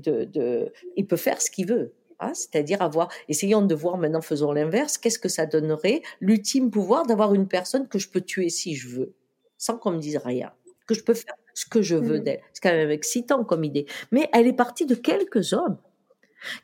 [0.96, 1.94] il peut faire ce qu'il veut.
[2.18, 7.06] Hein, c'est-à-dire avoir, essayons de voir maintenant, faisons l'inverse, qu'est-ce que ça donnerait, l'ultime pouvoir
[7.06, 9.14] d'avoir une personne que je peux tuer si je veux,
[9.58, 10.50] sans qu'on me dise rien,
[10.86, 12.22] que je peux faire ce que je veux mmh.
[12.22, 12.40] d'elle.
[12.52, 13.86] C'est quand même excitant comme idée.
[14.12, 15.78] Mais elle est partie de quelques hommes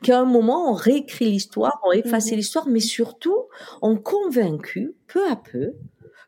[0.03, 2.37] qui à un moment ont réécrit l'histoire, ont effacé mmh.
[2.37, 3.47] l'histoire, mais surtout
[3.81, 5.73] ont convaincu peu à peu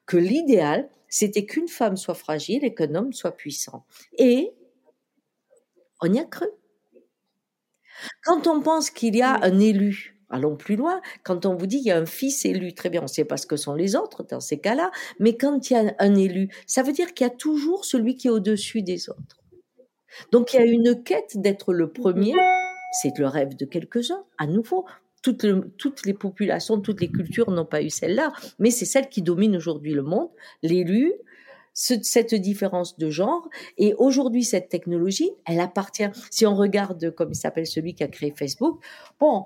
[0.08, 3.86] que l'idéal, c'était qu'une femme soit fragile et qu'un homme soit puissant.
[4.18, 4.52] Et
[6.02, 6.48] on y a cru.
[8.24, 11.78] Quand on pense qu'il y a un élu, allons plus loin, quand on vous dit
[11.78, 13.74] qu'il y a un fils élu, très bien, on ne sait pas ce que sont
[13.74, 17.14] les autres dans ces cas-là, mais quand il y a un élu, ça veut dire
[17.14, 19.42] qu'il y a toujours celui qui est au-dessus des autres.
[20.32, 22.34] Donc il y a une quête d'être le premier,
[22.92, 24.86] c'est le rêve de quelques-uns, à nouveau.
[25.22, 25.46] Toutes,
[25.78, 29.56] toutes les populations, toutes les cultures n'ont pas eu celle-là, mais c'est celle qui domine
[29.56, 30.30] aujourd'hui le monde.
[30.62, 31.14] L'élu,
[31.76, 33.50] cette différence de genre.
[33.78, 38.08] Et aujourd'hui, cette technologie, elle appartient, si on regarde, comme il s'appelle celui qui a
[38.08, 38.84] créé Facebook,
[39.20, 39.46] bon,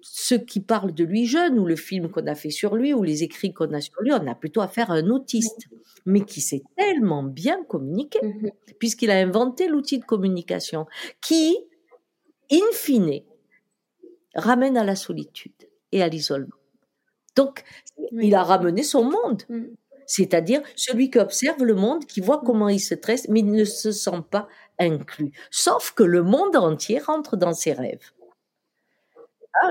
[0.00, 3.02] ceux qui parlent de lui jeune, ou le film qu'on a fait sur lui, ou
[3.02, 5.68] les écrits qu'on a sur lui, on a plutôt affaire à un autiste,
[6.06, 8.52] mais qui sait tellement bien communiquer, mm-hmm.
[8.78, 10.86] puisqu'il a inventé l'outil de communication,
[11.20, 11.56] qui,
[12.50, 13.22] in fine,
[14.34, 15.52] ramène à la solitude
[15.92, 16.56] et à l'isolement.
[17.36, 17.64] Donc,
[18.12, 19.42] il a ramené son monde.
[19.48, 19.66] Mm
[20.08, 23.64] c'est-à-dire celui qui observe le monde, qui voit comment il se tresse, mais il ne
[23.64, 25.32] se sent pas inclus.
[25.50, 28.10] Sauf que le monde entier rentre dans ses rêves.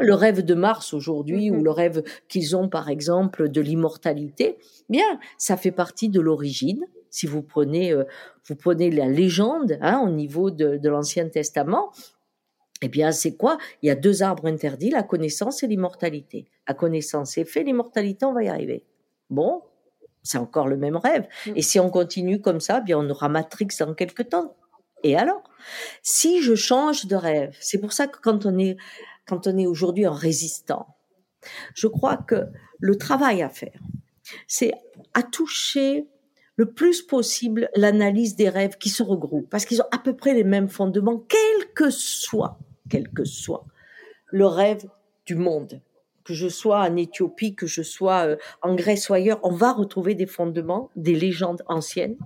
[0.02, 1.64] Le rêve de Mars aujourd'hui ou mhm.
[1.64, 4.58] le rêve qu'ils ont par exemple de l'immortalité,
[4.90, 6.84] bien, ça fait partie de l'origine.
[7.10, 8.04] Si vous prenez, euh,
[8.48, 11.92] vous prenez la légende hein, au niveau de, de l'Ancien Testament,
[12.82, 13.58] eh bien, c'est quoi?
[13.82, 16.46] Il y a deux arbres interdits, la connaissance et l'immortalité.
[16.68, 18.84] La connaissance est fait, l'immortalité, on va y arriver.
[19.30, 19.64] Bon,
[20.22, 21.28] c'est encore le même rêve.
[21.48, 21.52] Mm.
[21.56, 24.56] Et si on continue comme ça, bien on aura Matrix dans quelques temps.
[25.04, 25.44] Et alors?
[26.02, 28.78] Si je change de rêve, c'est pour ça que quand on est
[29.28, 30.96] quand on est aujourd'hui un résistant,
[31.74, 32.48] je crois que
[32.80, 33.80] le travail à faire,
[34.48, 34.74] c'est
[35.14, 36.08] à toucher
[36.56, 40.34] le plus possible l'analyse des rêves qui se regroupent parce qu'ils ont à peu près
[40.34, 42.58] les mêmes fondements, quel que soit,
[42.90, 43.66] quel que soit
[44.32, 44.86] le rêve
[45.26, 45.82] du monde
[46.24, 49.72] que je sois en Éthiopie, que je sois euh, en Grèce ou ailleurs, on va
[49.72, 52.18] retrouver des fondements, des légendes anciennes,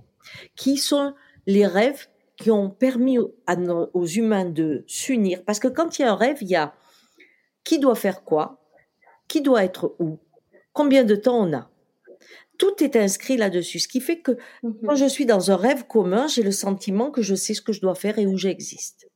[0.56, 1.14] qui sont
[1.46, 5.44] les rêves qui ont permis aux humains de s'unir.
[5.44, 6.74] Parce que quand il y a un rêve, il y a
[7.64, 8.58] qui doit faire quoi,
[9.28, 10.18] qui doit être où,
[10.72, 11.70] combien de temps on a?
[12.58, 14.74] Tout est inscrit là-dessus, ce qui fait que mhm.
[14.86, 17.72] quand je suis dans un rêve commun, j'ai le sentiment que je sais ce que
[17.72, 19.08] je dois faire et où j'existe.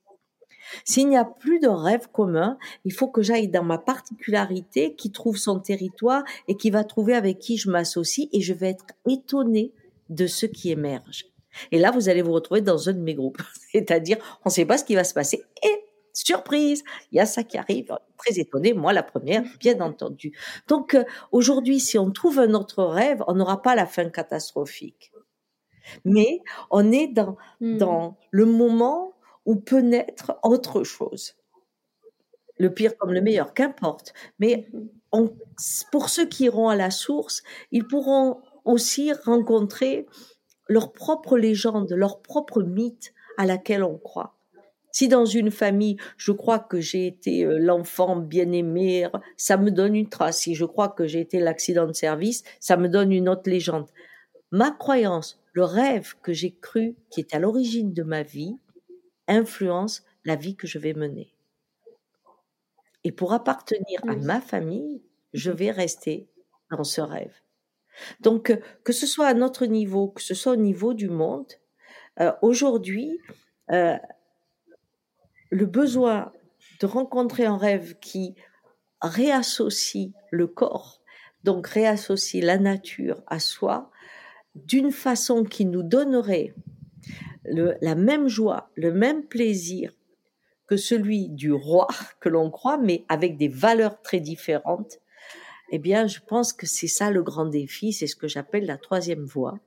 [0.84, 5.12] S'il n'y a plus de rêve commun, il faut que j'aille dans ma particularité qui
[5.12, 8.86] trouve son territoire et qui va trouver avec qui je m'associe et je vais être
[9.08, 9.72] étonnée
[10.08, 11.26] de ce qui émerge.
[11.72, 13.40] Et là, vous allez vous retrouver dans un de mes groupes.
[13.72, 15.42] C'est-à-dire, on ne sait pas ce qui va se passer.
[15.62, 15.85] Et
[16.24, 17.96] surprise, il y a ça qui arrive.
[18.16, 20.36] Très étonnée, moi la première, bien entendu.
[20.68, 25.12] Donc euh, aujourd'hui, si on trouve un autre rêve, on n'aura pas la fin catastrophique.
[26.04, 27.76] Mais on est dans, hmm.
[27.76, 31.34] dans le moment ou peut naître autre chose.
[32.58, 34.12] Le pire comme le meilleur, qu'importe.
[34.38, 34.68] Mais
[35.92, 40.06] pour ceux qui iront à la source, ils pourront aussi rencontrer
[40.68, 44.35] leur propre légende, leur propre mythe à laquelle on croit.
[44.96, 49.06] Si dans une famille, je crois que j'ai été euh, l'enfant bien-aimé,
[49.36, 50.38] ça me donne une trace.
[50.38, 53.90] Si je crois que j'ai été l'accident de service, ça me donne une autre légende.
[54.52, 58.56] Ma croyance, le rêve que j'ai cru, qui est à l'origine de ma vie,
[59.28, 61.30] influence la vie que je vais mener.
[63.04, 65.02] Et pour appartenir à ma famille,
[65.34, 66.26] je vais rester
[66.70, 67.34] dans ce rêve.
[68.20, 71.52] Donc, euh, que ce soit à notre niveau, que ce soit au niveau du monde,
[72.18, 73.20] euh, aujourd'hui,
[73.72, 73.98] euh,
[75.50, 76.32] le besoin
[76.80, 78.34] de rencontrer un rêve qui
[79.02, 81.02] réassocie le corps,
[81.44, 83.90] donc réassocie la nature à soi,
[84.54, 86.54] d'une façon qui nous donnerait
[87.44, 89.92] la même joie, le même plaisir
[90.66, 91.86] que celui du roi
[92.20, 94.98] que l'on croit, mais avec des valeurs très différentes,
[95.70, 98.78] eh bien, je pense que c'est ça le grand défi, c'est ce que j'appelle la
[98.78, 99.58] troisième voie.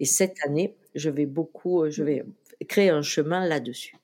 [0.00, 2.24] Et cette année, je vais beaucoup, je vais
[2.68, 3.96] créer un chemin là-dessus.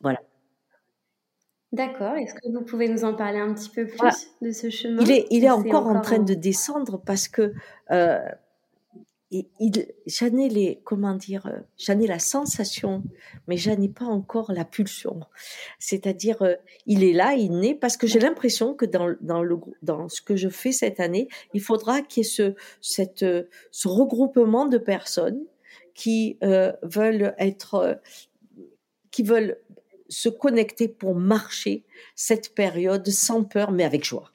[0.00, 0.20] Voilà.
[1.72, 2.14] D'accord.
[2.16, 5.02] Est-ce que vous pouvez nous en parler un petit peu plus de ce chemin?
[5.02, 7.52] Il est, il est encore, en train de descendre parce que
[7.90, 8.18] euh,
[10.06, 13.02] j'en ai les, comment dire, euh, j'en ai la sensation,
[13.46, 15.20] mais j'en ai pas encore la pulsion.
[15.78, 16.54] C'est-à-dire, euh,
[16.86, 20.22] il est là, il naît, parce que j'ai l'impression que dans, dans, le, dans ce
[20.22, 23.26] que je fais cette année, il faudra qu'il y ait ce, cette,
[23.70, 25.44] ce regroupement de personnes
[25.94, 28.00] qui euh, veulent être,
[29.10, 29.58] qui veulent
[30.08, 34.30] se connecter pour marcher cette période sans peur, mais avec joie.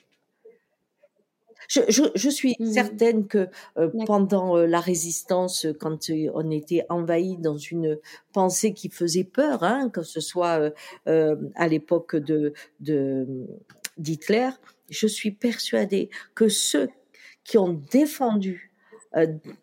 [1.70, 7.38] Je, suis mmh certaine que euh, pendant euh, la résistance, quand euh, on était envahi
[7.38, 8.00] dans une
[8.32, 10.72] pensée qui faisait peur, hein, que ce soit
[11.06, 12.54] à l'époque de
[13.98, 14.50] d'Hitler,
[14.90, 16.90] je suis persuadée que ceux
[17.44, 18.73] qui ont défendu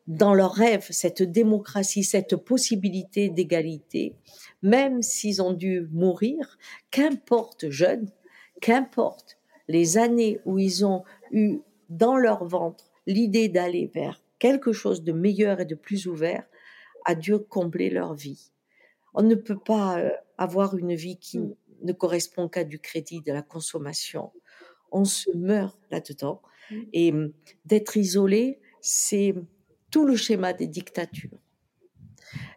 [0.06, 4.14] dans leur rêve cette démocratie, cette possibilité d'égalité,
[4.62, 6.58] même s'ils ont dû mourir,
[6.90, 8.10] qu'importe jeunes,
[8.60, 11.58] qu'importe les années où ils ont eu
[11.88, 16.44] dans leur ventre l'idée d'aller vers quelque chose de meilleur et de plus ouvert,
[17.04, 18.50] a dû combler leur vie.
[19.14, 21.54] On ne peut pas euh, avoir une vie qui mm.
[21.82, 24.32] ne correspond qu'à du crédit, de la consommation.
[24.92, 26.42] On se meurt là-dedans.
[26.70, 26.82] Mm.
[26.92, 27.32] Et mm,
[27.64, 29.34] d'être isolé, c'est
[29.90, 31.38] tout le schéma des dictatures.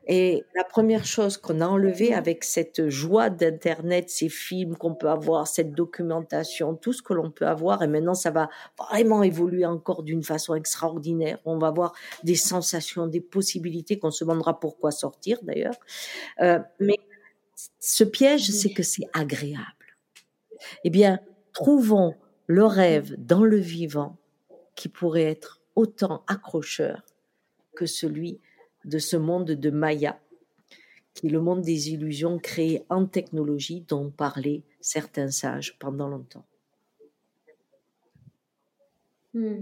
[0.05, 5.09] Et la première chose qu'on a enlevée avec cette joie d'Internet, ces films qu'on peut
[5.09, 9.65] avoir, cette documentation, tout ce que l'on peut avoir, et maintenant ça va vraiment évoluer
[9.65, 11.39] encore d'une façon extraordinaire.
[11.45, 15.75] On va avoir des sensations, des possibilités qu'on se demandera pourquoi sortir d'ailleurs.
[16.41, 16.97] Euh, mais
[17.79, 19.63] ce piège, c'est que c'est agréable.
[20.83, 21.19] Eh bien,
[21.53, 22.15] trouvons
[22.47, 24.17] le rêve dans le vivant
[24.75, 27.03] qui pourrait être autant accrocheur
[27.75, 28.39] que celui
[28.85, 30.19] de ce monde de Maya,
[31.13, 36.45] qui est le monde des illusions créées en technologie dont parlaient certains sages pendant longtemps.
[39.33, 39.61] Hmm.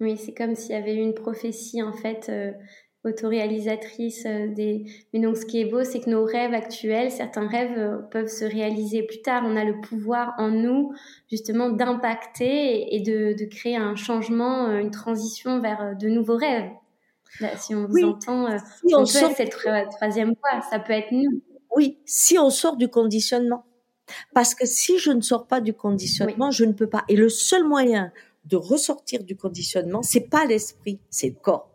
[0.00, 2.52] Oui, c'est comme s'il y avait eu une prophétie en fait euh,
[3.04, 4.84] autoréalisatrice euh, des.
[5.12, 8.28] Mais donc, ce qui est beau, c'est que nos rêves actuels, certains rêves euh, peuvent
[8.28, 9.42] se réaliser plus tard.
[9.46, 10.92] On a le pouvoir en nous
[11.30, 16.70] justement d'impacter et, de, de, créer un changement, une transition vers de nouveaux rêves.
[17.56, 19.30] Si on vous entend, euh, si on, sort...
[19.36, 21.42] cette troisième fois, ça peut être nous.
[21.74, 23.64] Oui, si on sort du conditionnement.
[24.34, 27.04] Parce que si je ne sors pas du conditionnement, je ne peux pas.
[27.08, 28.12] Et le seul moyen
[28.44, 31.70] de ressortir du conditionnement, c'est pas l'esprit, c'est le corps.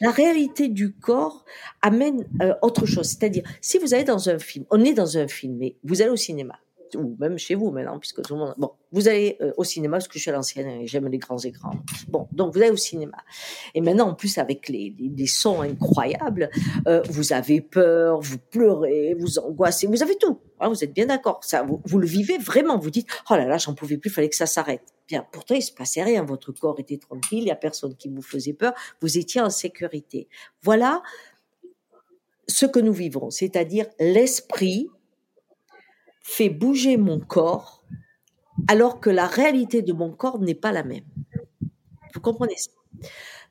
[0.00, 1.44] La réalité du corps
[1.82, 3.06] amène euh, autre chose.
[3.06, 6.10] C'est-à-dire, si vous allez dans un film, on est dans un film, mais vous allez
[6.10, 6.58] au cinéma,
[6.96, 8.54] ou même chez vous maintenant, puisque tout le monde.
[8.58, 11.18] Bon, vous allez euh, au cinéma parce que je suis à l'ancienne et j'aime les
[11.18, 11.72] grands écrans.
[12.08, 13.18] Bon, donc vous allez au cinéma.
[13.74, 14.94] Et maintenant, en plus, avec les,
[15.26, 16.50] sons incroyables,
[16.86, 20.40] euh, vous avez peur, vous pleurez, vous angoissez, vous avez tout.
[20.60, 21.40] Hein, vous êtes bien d'accord.
[21.42, 22.78] Ça, vous, vous, le vivez vraiment.
[22.78, 24.82] Vous dites, oh là là, j'en pouvais plus, fallait que ça s'arrête.
[25.06, 26.24] Bien, pourtant, il se passait rien.
[26.24, 28.72] Votre corps était tranquille, il y a personne qui vous faisait peur.
[29.00, 30.28] Vous étiez en sécurité.
[30.62, 31.02] Voilà
[32.48, 34.88] ce que nous vivons, c'est-à-dire l'esprit
[36.28, 37.82] fait bouger mon corps
[38.68, 41.06] alors que la réalité de mon corps n'est pas la même.
[42.14, 42.70] Vous comprenez ça?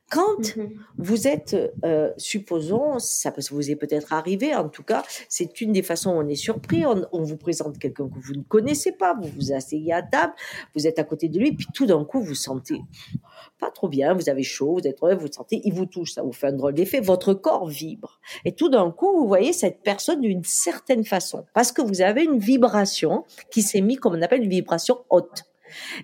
[0.10, 0.70] Quand mm-hmm.
[0.98, 5.84] vous êtes, euh, supposons, ça vous est peut-être arrivé, en tout cas, c'est une des
[5.84, 9.13] façons où on est surpris, on, on vous présente quelqu'un que vous ne connaissez pas,
[9.13, 10.34] vous vous asseyez à table,
[10.76, 12.82] vous êtes à côté de lui, puis tout d'un coup, vous sentez
[13.60, 16.32] pas trop bien, vous avez chaud, vous êtes vous sentez, il vous touche, ça vous
[16.32, 18.20] fait un drôle d'effet, votre corps vibre.
[18.46, 22.24] Et tout d'un coup, vous voyez cette personne d'une certaine façon, parce que vous avez
[22.24, 25.46] une vibration qui s'est mise, comme on appelle, une vibration haute.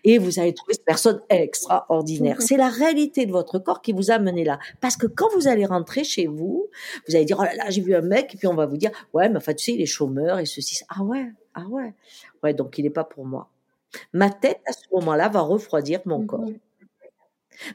[0.04, 2.41] Et vous allez trouver cette personne extraordinaire.
[2.41, 4.60] C'est la réalité de votre corps qui vous a mené là.
[4.82, 6.67] Parce que quand vous allez rentrer chez vous,
[7.08, 8.78] vous allez dire, oh là là, j'ai vu un mec, et puis on va vous
[8.78, 10.82] dire, ouais, mais enfin, tu sais, il est chômeur et ceci.
[10.89, 11.93] Ah ouais, ah ouais.
[12.43, 13.49] Ouais, donc il n'est pas pour moi.
[14.12, 16.49] Ma tête, à ce moment-là, va refroidir mon corps.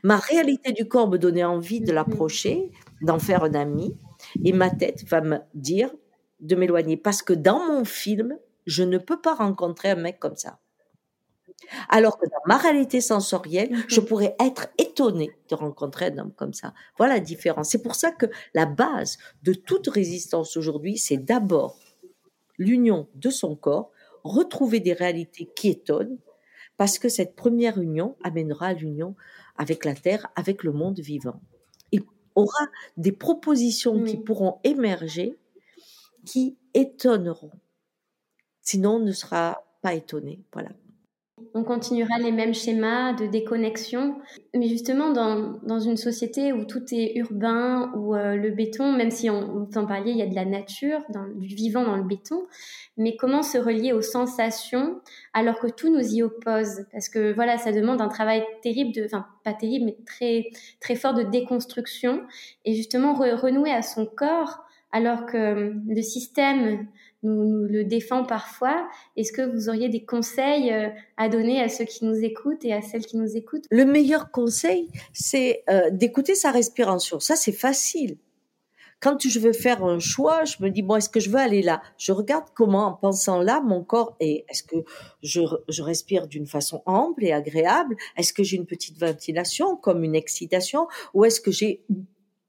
[0.02, 3.96] Ma réalité du corps me donnait envie de l'approcher, d'en faire un ami,
[4.44, 5.90] et ma tête va me dire
[6.40, 6.96] de m'éloigner.
[6.96, 10.58] Parce que dans mon film, je ne peux pas rencontrer un mec comme ça.
[11.88, 16.32] Alors que dans ma réalité sensorielle, mmh je pourrais être étonnée de rencontrer un homme
[16.32, 16.72] comme ça.
[16.96, 17.70] Voilà la différence.
[17.70, 21.78] C'est pour ça que la base de toute résistance aujourd'hui, c'est d'abord
[22.58, 23.90] l'union de son corps,
[24.24, 26.18] retrouver des réalités qui étonnent,
[26.76, 29.14] parce que cette première union amènera l'union
[29.56, 31.40] avec la Terre, avec le monde vivant.
[31.92, 32.02] Il
[32.34, 32.66] aura
[32.96, 35.36] des propositions qui pourront émerger,
[36.24, 37.52] qui étonneront.
[38.62, 40.44] Sinon, on ne sera pas étonné.
[40.52, 40.70] Voilà
[41.58, 44.16] on continuera les mêmes schémas de déconnexion.
[44.54, 49.10] Mais justement, dans, dans une société où tout est urbain, où euh, le béton, même
[49.10, 51.00] si on, on en il y a de la nature,
[51.34, 52.46] du vivant dans le béton,
[52.96, 55.00] mais comment se relier aux sensations
[55.34, 56.86] alors que tout nous y oppose?
[56.92, 61.14] Parce que voilà, ça demande un travail terrible, enfin pas terrible, mais très, très fort
[61.14, 62.22] de déconstruction.
[62.64, 64.60] Et justement, renouer à son corps
[64.92, 66.86] alors que le système
[67.22, 68.88] nous, le défend parfois.
[69.16, 72.72] Est-ce que vous auriez des conseils euh, à donner à ceux qui nous écoutent et
[72.72, 73.64] à celles qui nous écoutent?
[73.70, 77.20] Le meilleur conseil, c'est euh, d'écouter sa respiration.
[77.20, 78.18] Ça, c'est facile.
[79.00, 81.62] Quand je veux faire un choix, je me dis, bon, est-ce que je veux aller
[81.62, 81.82] là?
[81.98, 84.44] Je regarde comment, en pensant là, mon corps est.
[84.48, 84.76] Est-ce que
[85.22, 87.96] je, je respire d'une façon ample et agréable?
[88.16, 90.88] Est-ce que j'ai une petite ventilation, comme une excitation?
[91.14, 91.84] Ou est-ce que j'ai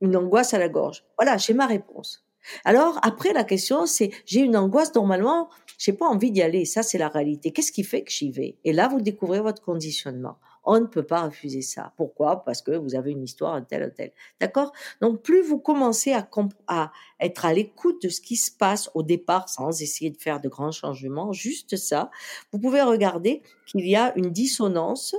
[0.01, 1.03] une angoisse à la gorge?
[1.19, 2.25] Voilà, j'ai ma réponse.
[2.65, 6.65] Alors après la question c'est j'ai une angoisse normalement j'ai pas envie d'y aller.
[6.65, 7.51] Ça c'est la réalité.
[7.51, 8.57] Qu'est-ce qui fait que j'y vais?
[8.65, 10.37] Et là vous découvrez votre conditionnement.
[10.65, 11.93] On ne peut pas refuser ça.
[11.95, 12.43] Pourquoi?
[12.43, 14.11] Parce que vous avez une histoire un tel un tel.
[14.39, 14.73] D'accord?
[15.01, 19.49] Donc plus vous commencez à, être à l'écoute de ce qui se passe au départ
[19.49, 22.11] sans essayer de faire de grands changements juste ça
[22.51, 25.15] vous pouvez regarder qu'il y a une dissonance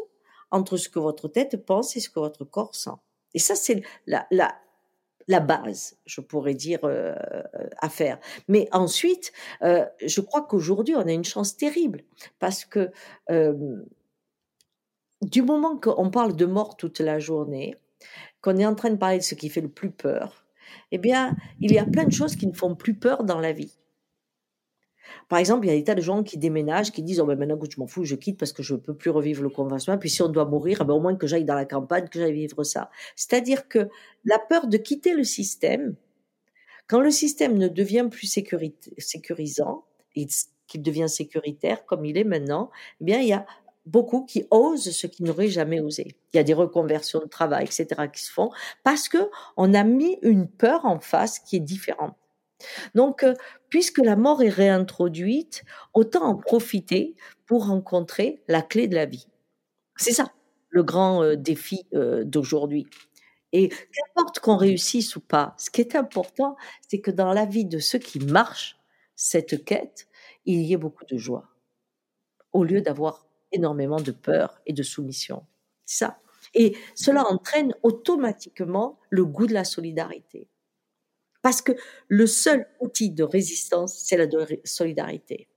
[0.50, 2.90] entre ce que votre tête pense et ce que votre corps sent.
[3.34, 4.54] Et ça c'est la, la
[5.30, 7.14] la base, je pourrais dire, euh,
[7.78, 8.18] à faire.
[8.48, 12.02] Mais ensuite, euh, je crois qu'aujourd'hui, on a une chance terrible
[12.40, 12.90] parce que
[13.30, 13.54] euh,
[15.22, 17.76] du moment qu'on parle de mort toute la journée,
[18.42, 20.44] qu'on est en train de parler de ce qui fait le plus peur,
[20.90, 23.52] eh bien, il y a plein de choses qui ne font plus peur dans la
[23.52, 23.78] vie.
[25.28, 27.38] Par exemple, il y a des tas de gens qui déménagent, qui disent oh ben
[27.38, 29.48] maintenant que je m'en fous, je quitte parce que je ne peux plus revivre le
[29.48, 29.98] conventionnel.
[29.98, 32.18] Puis si on doit mourir, eh ben au moins que j'aille dans la campagne, que
[32.18, 32.90] j'aille vivre ça.
[33.16, 33.88] C'est-à-dire que
[34.24, 35.94] la peur de quitter le système,
[36.86, 42.70] quand le système ne devient plus sécurisant qu'il devient sécuritaire comme il est maintenant,
[43.00, 43.46] eh bien il y a
[43.86, 46.16] beaucoup qui osent ce qu'ils n'auraient jamais osé.
[46.32, 48.50] Il y a des reconversions de travail, etc., qui se font
[48.84, 49.18] parce que
[49.56, 52.16] on a mis une peur en face qui est différente.
[52.94, 53.34] Donc, euh,
[53.68, 57.14] puisque la mort est réintroduite, autant en profiter
[57.46, 59.26] pour rencontrer la clé de la vie.
[59.96, 60.32] C'est ça
[60.70, 62.86] le grand euh, défi euh, d'aujourd'hui.
[63.52, 66.56] Et qu'importe qu'on réussisse ou pas, ce qui est important,
[66.88, 68.78] c'est que dans la vie de ceux qui marchent
[69.16, 70.06] cette quête,
[70.46, 71.48] il y ait beaucoup de joie,
[72.52, 75.44] au lieu d'avoir énormément de peur et de soumission.
[75.84, 76.20] Ça.
[76.54, 80.48] Et cela entraîne automatiquement le goût de la solidarité.
[81.42, 81.72] Parce que
[82.08, 84.26] le seul outil de résistance, c'est la
[84.64, 85.48] solidarité.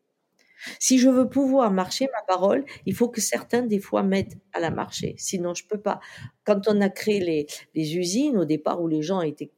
[0.79, 4.59] Si je veux pouvoir marcher ma parole, il faut que certains des fois m'aident à
[4.59, 5.15] la marcher.
[5.17, 5.99] Sinon, je peux pas.
[6.45, 9.51] Quand on a créé les, usines au départ où les gens étaient,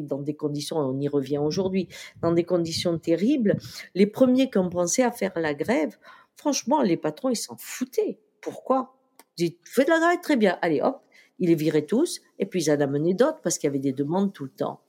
[0.00, 1.88] dans des conditions, on y revient aujourd'hui,
[2.22, 3.58] dans des conditions terribles,
[3.94, 5.98] les premiers qui ont pensé à faire la grève,
[6.36, 8.18] franchement, les patrons, ils s'en foutaient.
[8.40, 8.94] Pourquoi?
[9.36, 10.58] Ils disaient, fais de la grève, très bien.
[10.62, 11.02] Allez, hop,
[11.40, 13.92] ils les viraient tous, et puis ils en amenaient d'autres parce qu'il y avait des
[13.92, 14.80] demandes tout le temps.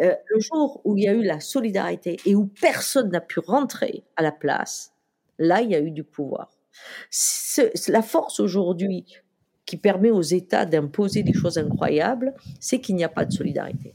[0.00, 3.40] Euh, le jour où il y a eu la solidarité et où personne n'a pu
[3.40, 4.92] rentrer à la place,
[5.38, 6.50] là, il y a eu du pouvoir.
[7.88, 9.04] la force aujourd'hui
[9.66, 13.94] qui permet aux États d'imposer des choses incroyables, c'est qu'il n'y a pas de solidarité.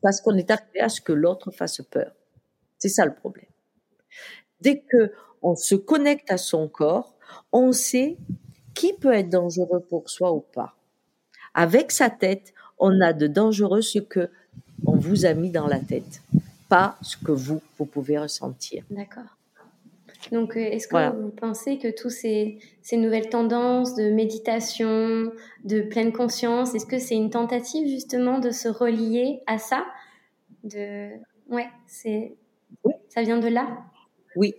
[0.00, 2.12] Parce qu'on est arrivé à ce que l'autre fasse peur.
[2.78, 3.50] C'est ça le problème.
[4.60, 7.16] Dès que on se connecte à son corps,
[7.52, 8.16] on sait
[8.74, 10.76] qui peut être dangereux pour soi ou pas.
[11.54, 14.30] Avec sa tête, on a de dangereux ce que
[14.98, 16.22] vous a mis dans la tête,
[16.68, 18.84] pas ce que vous, vous pouvez ressentir.
[18.90, 19.38] D'accord.
[20.32, 25.32] Donc, euh, est-ce que vous pensez que tous ces, ces, nouvelles tendances de méditation,
[25.64, 29.86] de pleine conscience, est-ce que c'est une tentative justement de se relier à ça?
[30.64, 31.10] De...
[31.48, 32.36] Ouais, c'est...
[32.84, 32.94] Oui.
[33.08, 33.78] Ça vient de là?
[34.36, 34.54] Oui,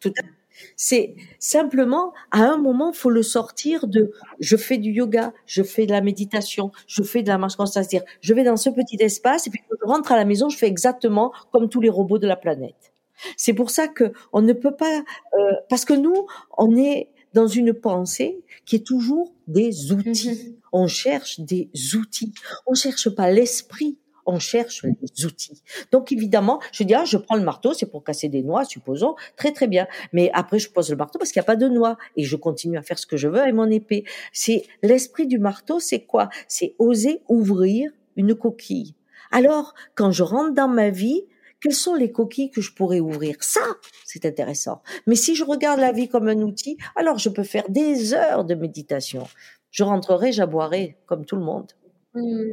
[0.00, 0.43] tout à fait.
[0.76, 5.86] C'est simplement, à un moment, faut le sortir de je fais du yoga, je fais
[5.86, 7.84] de la méditation, je fais de la marche constante.
[7.84, 10.48] C'est-à-dire, je vais dans ce petit espace et puis quand je rentre à la maison,
[10.48, 12.92] je fais exactement comme tous les robots de la planète.
[13.36, 16.26] C'est pour ça que on ne peut pas, euh, parce que nous,
[16.58, 20.30] on est dans une pensée qui est toujours des outils.
[20.30, 20.54] Mm-hmm.
[20.72, 22.32] On cherche des outils.
[22.66, 25.62] On cherche pas l'esprit on cherche les outils.
[25.92, 29.14] Donc évidemment, je dis ah, je prends le marteau, c'est pour casser des noix, supposons,
[29.36, 29.86] très très bien.
[30.12, 32.36] Mais après je pose le marteau parce qu'il n'y a pas de noix et je
[32.36, 34.04] continue à faire ce que je veux avec mon épée.
[34.32, 36.28] C'est l'esprit du marteau, c'est quoi?
[36.48, 38.94] C'est oser ouvrir une coquille.
[39.30, 41.22] Alors quand je rentre dans ma vie,
[41.64, 43.36] quelles sont les coquilles que je pourrais ouvrir?
[43.40, 43.62] Ça,
[44.04, 44.82] c'est intéressant.
[45.06, 48.44] Mais si je regarde la vie comme un outil, alors je peux faire des heures
[48.44, 49.26] de méditation.
[49.70, 51.72] Je rentrerai, j'aboierai comme tout le monde.
[52.12, 52.52] Mmh.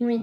[0.00, 0.20] Oui,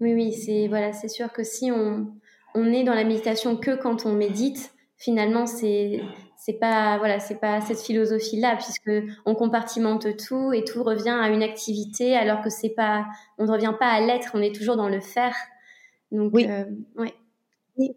[0.00, 2.14] oui, oui, c'est voilà, c'est sûr que si on,
[2.54, 6.00] on est dans la méditation que quand on médite, finalement, c'est
[6.44, 8.90] c'est pas voilà, c'est pas cette philosophie-là puisque
[9.26, 13.06] on compartimente tout et tout revient à une activité alors que c'est pas,
[13.38, 15.36] on ne revient pas à l'être, on est toujours dans le faire.
[16.10, 16.48] Donc oui.
[16.50, 16.64] Euh,
[16.96, 17.14] ouais.
[17.76, 17.94] oui.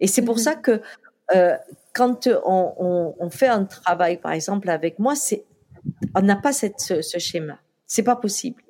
[0.00, 0.42] Et c'est pour mm-hmm.
[0.42, 0.82] ça que
[1.36, 1.56] euh,
[1.94, 5.44] quand on, on, on, fait un travail, par exemple avec moi, c'est
[6.16, 7.60] on n'a pas cette, ce, ce schéma.
[7.86, 8.63] C'est pas possible.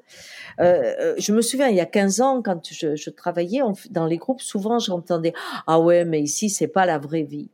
[0.60, 4.06] Euh, euh, je me souviens, il y a 15 ans, quand je, je travaillais dans
[4.06, 5.32] les groupes, souvent j'entendais
[5.66, 7.50] ah ouais, mais ici c'est pas la vraie vie.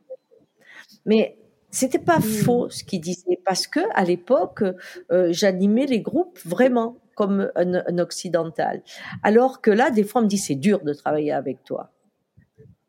[1.05, 1.37] Mais
[1.69, 2.23] c'était pas mmh.
[2.23, 4.63] faux ce qu'il disait parce que à l'époque,
[5.11, 8.81] euh, j'animais les groupes vraiment comme un, un, occidental.
[9.23, 11.91] Alors que là, des fois, on me dit c'est dur de travailler avec toi.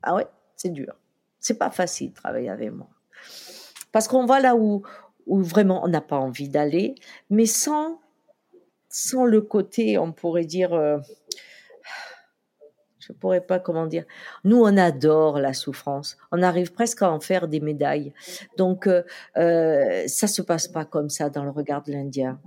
[0.02, 0.94] Ah ouais, c'est dur.
[1.38, 2.88] C'est pas facile de travailler avec moi
[3.92, 4.82] parce qu'on va là où
[5.26, 6.96] où vraiment on n'a pas envie d'aller,
[7.30, 8.00] mais sans
[8.92, 10.98] sans le côté, on pourrait dire, euh,
[13.00, 14.04] je pourrais pas comment dire.
[14.44, 16.16] Nous, on adore la souffrance.
[16.30, 18.12] On arrive presque à en faire des médailles.
[18.56, 19.02] Donc, euh,
[19.36, 22.40] euh, ça se passe pas comme ça dans le regard de l'Indien.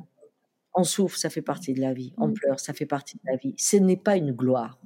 [0.73, 2.13] On souffre, ça fait partie de la vie.
[2.17, 2.33] On mm.
[2.33, 3.55] pleure, ça fait partie de la vie.
[3.57, 4.79] Ce n'est pas une gloire.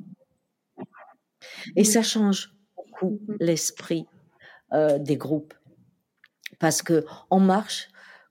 [1.76, 3.38] Et ça change beaucoup mm-hmm.
[3.40, 4.08] l'esprit
[4.74, 5.54] euh, des groupes
[6.60, 7.90] parce que on marche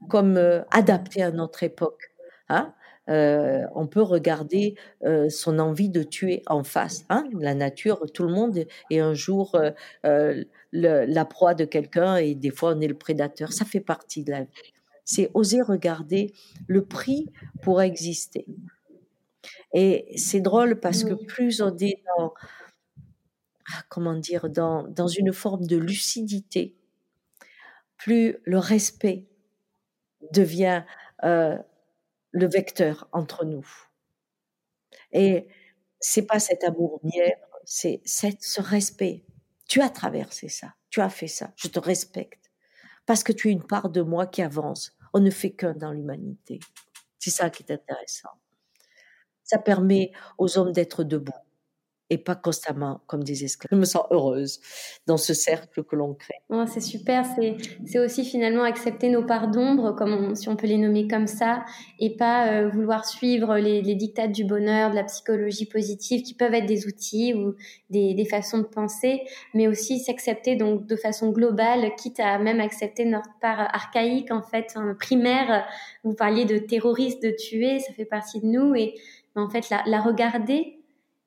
[0.09, 2.13] comme euh, adapté à notre époque.
[2.49, 2.75] Hein
[3.09, 7.05] euh, on peut regarder euh, son envie de tuer en face.
[7.09, 9.57] Hein la nature, tout le monde est un jour
[10.05, 13.53] euh, le, la proie de quelqu'un et des fois on est le prédateur.
[13.53, 14.49] Ça fait partie de la vie.
[15.05, 16.35] C'est oser regarder
[16.67, 17.33] le prix
[17.63, 18.47] pour exister.
[19.73, 22.35] Et c'est drôle parce que plus on est dans,
[23.89, 26.75] comment dire, dans, dans une forme de lucidité,
[27.97, 29.25] plus le respect
[30.33, 30.85] devient
[31.25, 31.57] euh,
[32.39, 33.67] le vecteur entre nous.
[35.13, 35.49] Et
[36.01, 39.25] c'est pas cet amour mièvre, c'est ce respect.
[39.69, 42.51] Tu as traversé ça, tu as fait ça, je te respecte.
[43.07, 44.93] Parce que tu es une part de moi qui avance.
[45.15, 46.61] On ne fait qu'un dans l'humanité.
[47.19, 48.29] C'est ça qui est intéressant.
[49.45, 51.33] Ça permet aux hommes d'être debout
[52.11, 53.69] et pas constamment comme des esclaves.
[53.71, 54.61] Je me sens heureuse
[55.07, 56.37] dans ce cercle que l'on crée.
[56.49, 57.25] Oh, c'est super,
[57.87, 59.95] c'est aussi finalement accepter nos parts d'ombre,
[60.35, 61.65] si on peut les nommer comme ça,
[61.99, 66.35] et pas euh, vouloir suivre les, les dictats du bonheur, de la psychologie positive, qui
[66.35, 67.55] peuvent être des outils ou
[67.91, 69.23] des, façons de penser,
[69.55, 74.43] mais aussi s'accepter donc de façon globale, quitte à même accepter notre part archaïque en
[74.43, 75.67] fait, hein, primaire.
[76.05, 78.95] Vous parliez de terroriste, de tuer, ça fait partie de nous, et
[79.35, 80.78] en fait la regarder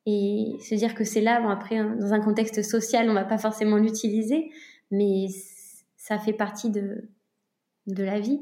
[0.05, 3.25] et se dire que c'est là, bon après, hein, dans un contexte social, on va
[3.25, 4.49] pas forcément l'utiliser,
[4.89, 5.27] mais
[5.95, 7.09] ça fait partie de,
[7.87, 8.41] de la vie.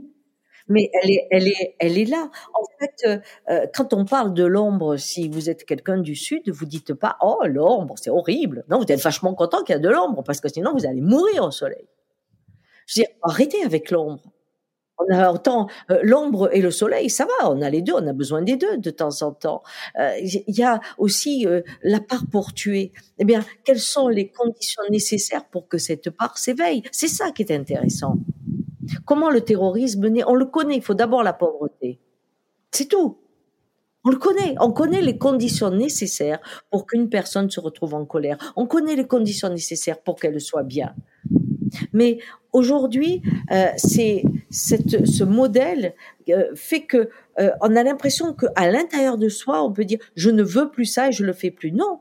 [0.69, 2.29] Mais elle est, elle est, elle est là.
[2.53, 6.47] En fait, euh, euh, quand on parle de l'ombre, si vous êtes quelqu'un du sud,
[6.49, 8.63] vous dites pas oh l'ombre, c'est horrible.
[8.69, 11.01] Non, vous êtes vachement content qu'il y a de l'ombre parce que sinon vous allez
[11.01, 11.87] mourir au soleil.
[12.85, 14.21] Je veux dire, arrêtez avec l'ombre.
[14.99, 18.05] On a autant euh, l'ombre et le soleil, ça va, on a les deux, on
[18.05, 19.63] a besoin des deux de temps en temps.
[19.97, 22.91] Euh, il y a aussi euh, la part pour tuer.
[23.17, 26.83] Eh bien, quelles sont les conditions nécessaires pour que cette part s'éveille?
[26.91, 28.17] C'est ça qui est intéressant.
[29.05, 30.23] Comment le terrorisme naît?
[30.27, 31.99] On le connaît, il faut d'abord la pauvreté.
[32.71, 33.17] C'est tout.
[34.05, 36.39] On le connaît, on connaît les conditions nécessaires
[36.71, 38.37] pour qu'une personne se retrouve en colère.
[38.55, 40.95] On connaît les conditions nécessaires pour qu'elle soit bien.
[41.93, 42.19] Mais
[42.53, 43.21] aujourd'hui,
[43.75, 45.93] c'est ce modèle
[46.29, 50.29] euh, fait que euh, on a l'impression qu'à l'intérieur de soi, on peut dire je
[50.29, 51.71] ne veux plus ça et je le fais plus.
[51.71, 51.99] Non,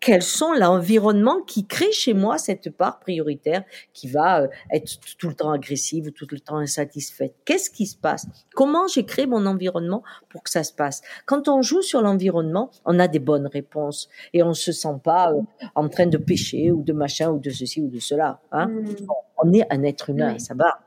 [0.00, 5.28] quels sont l'environnement qui crée chez moi cette part prioritaire qui va euh, être tout
[5.28, 7.34] le temps agressive ou tout le temps insatisfaite?
[7.44, 8.26] Qu'est-ce qui se passe?
[8.54, 11.02] Comment j'ai créé mon environnement pour que ça se passe?
[11.26, 15.32] Quand on joue sur l'environnement, on a des bonnes réponses et on se sent pas
[15.74, 18.40] en train de pécher ou de machin ou de ceci ou de cela.
[18.52, 19.06] Hein mmh.
[19.42, 20.80] On est un être humain, ça va.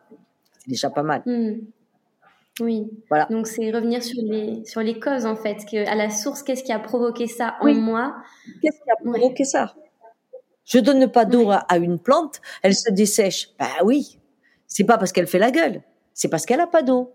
[0.68, 1.24] C'est déjà pas mal.
[1.26, 1.62] Mmh.
[2.60, 2.90] Oui.
[3.10, 3.26] Voilà.
[3.30, 6.64] Donc c'est revenir sur les sur les causes en fait, que à la source, qu'est-ce
[6.64, 8.16] qui a provoqué ça en moi?
[8.62, 9.76] Qu'est-ce qui a provoqué ça?
[10.66, 13.52] Je donne pas d'eau à une plante, elle se dessèche.
[13.58, 14.20] Bah oui,
[14.66, 15.82] c'est pas parce qu'elle fait la gueule,
[16.14, 17.14] c'est parce qu'elle a pas d'eau.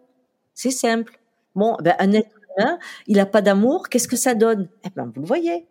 [0.55, 1.18] C'est simple.
[1.55, 4.68] Bon, ben un être humain, il a pas d'amour, qu'est-ce que ça donne?
[4.84, 5.66] Eh ben vous le voyez.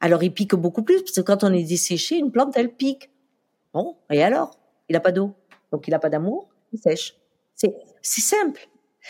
[0.00, 3.10] Alors il pique beaucoup plus parce que quand on est desséché, une plante elle pique.
[3.74, 4.58] Bon, et alors?
[4.88, 5.34] Il a pas d'eau,
[5.72, 7.16] donc il a pas d'amour, sèche.
[7.54, 7.72] C'est
[8.02, 8.68] simple.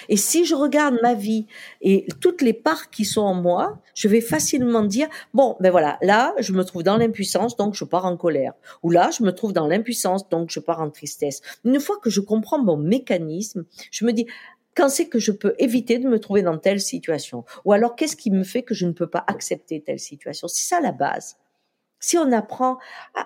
[0.09, 1.47] Et si je regarde ma vie
[1.81, 5.99] et toutes les parts qui sont en moi, je vais facilement dire, bon, ben voilà,
[6.03, 8.55] là, je me trouve dans l'impuissance, donc je pars en colère.
[8.83, 11.43] Ou là, je me trouve dans l'impuissance, donc je pars en tristesse.
[11.65, 14.27] Une fois que je comprends mon mécanisme, je me dis,
[14.77, 17.45] quand c'est que je peux éviter de me trouver dans telle situation?
[17.65, 20.49] Ou alors, qu'est-ce qui me fait que je ne peux pas accepter telle situation?
[20.49, 21.37] C'est ça la base.
[22.01, 22.79] Si on apprend,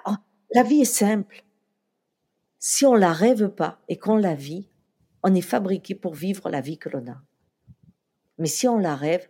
[0.07, 0.13] oh,
[0.55, 1.43] la vie est simple.
[2.59, 4.69] Si on la rêve pas et qu'on la vit,
[5.23, 7.23] on est fabriqué pour vivre la vie que l'on a.
[8.39, 9.29] Mais si on la rêve,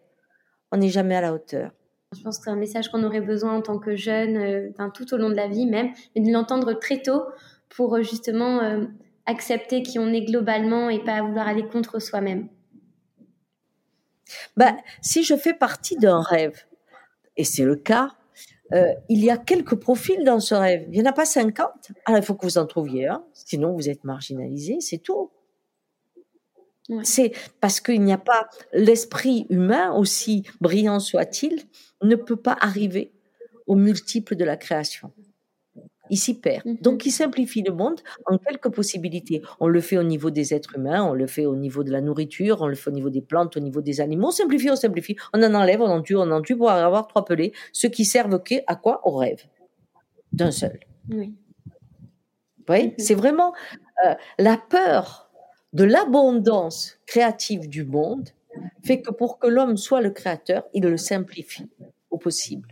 [0.70, 1.72] on n'est jamais à la hauteur.
[2.16, 5.12] Je pense que c'est un message qu'on aurait besoin en tant que jeune, euh, tout
[5.12, 7.22] au long de la vie même, mais de l'entendre très tôt
[7.68, 8.84] pour euh, justement euh,
[9.26, 12.48] accepter qui on est globalement et pas vouloir aller contre soi-même.
[14.56, 16.64] Ben, si je fais partie d'un rêve,
[17.36, 18.17] et c'est le cas,
[18.72, 20.84] il y a quelques profils dans ce rêve.
[20.88, 21.68] Il n'y en a pas 50.
[22.04, 25.30] Alors il faut que vous en trouviez un, sinon vous êtes marginalisé, c'est tout.
[27.02, 31.64] C'est parce qu'il n'y a pas l'esprit humain, aussi brillant soit-il,
[32.02, 33.12] ne peut pas arriver
[33.66, 35.12] au multiple de la création.
[36.10, 36.64] Il s'y perd.
[36.64, 36.82] Mm-hmm.
[36.82, 39.42] Donc, il simplifie le monde en quelques possibilités.
[39.60, 42.00] On le fait au niveau des êtres humains, on le fait au niveau de la
[42.00, 44.28] nourriture, on le fait au niveau des plantes, au niveau des animaux.
[44.28, 45.16] On simplifie, on simplifie.
[45.32, 48.04] On en enlève, on en tue, on en tue pour avoir trois pelés, ceux qui
[48.04, 49.00] servent à quoi?
[49.06, 49.42] Au rêve.
[50.32, 50.80] D'un seul.
[51.10, 51.34] Oui.
[51.66, 52.88] Vous voyez?
[52.88, 52.94] Mm-hmm.
[52.98, 53.52] C'est vraiment
[54.06, 55.30] euh, la peur
[55.72, 58.30] de l'abondance créative du monde
[58.84, 61.68] fait que pour que l'homme soit le créateur, il le simplifie
[62.10, 62.68] au possible.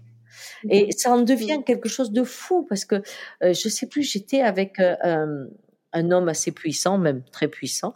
[0.68, 2.96] Et ça en devient quelque chose de fou parce que
[3.42, 5.46] euh, je sais plus, j'étais avec euh,
[5.92, 7.94] un homme assez puissant, même très puissant.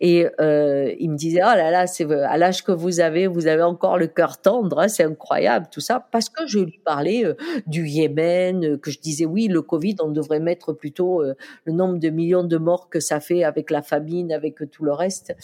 [0.00, 3.46] Et euh, il me disait, oh là là, c'est à l'âge que vous avez, vous
[3.46, 7.24] avez encore le cœur tendre, hein, c'est incroyable tout ça, parce que je lui parlais
[7.24, 7.34] euh,
[7.66, 11.34] du Yémen, euh, que je disais, oui, le Covid, on devrait mettre plutôt euh,
[11.64, 14.92] le nombre de millions de morts que ça fait avec la famine, avec tout le
[14.92, 15.34] reste.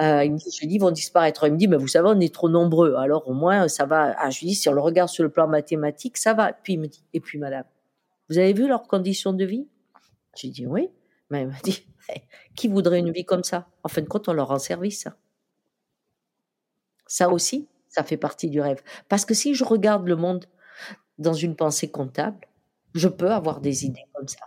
[0.00, 1.46] Euh, il me dit, je lui dis, ils vont disparaître.
[1.46, 4.14] Il me dit, mais vous savez, on est trop nombreux, alors au moins ça va.
[4.18, 6.52] Ah, je lui dis, si on le regarde sur le plan mathématique, ça va.
[6.52, 7.64] Puis il me dit, et puis madame,
[8.28, 9.68] vous avez vu leurs conditions de vie?
[10.36, 10.88] J'ai dit, oui.
[11.32, 11.86] M'a dit,
[12.56, 13.68] qui voudrait une vie comme ça?
[13.82, 15.08] En fin de compte, on leur rend service.
[17.06, 18.82] Ça aussi, ça fait partie du rêve.
[19.08, 20.46] Parce que si je regarde le monde
[21.18, 22.46] dans une pensée comptable,
[22.94, 24.46] je peux avoir des idées comme ça.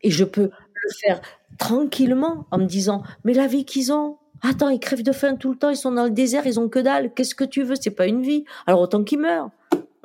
[0.00, 1.20] Et je peux le faire
[1.58, 5.52] tranquillement en me disant, mais la vie qu'ils ont, attends, ils crèvent de faim tout
[5.52, 7.76] le temps, ils sont dans le désert, ils ont que dalle, qu'est-ce que tu veux,
[7.76, 8.44] c'est pas une vie.
[8.66, 9.50] Alors autant qu'ils meurent.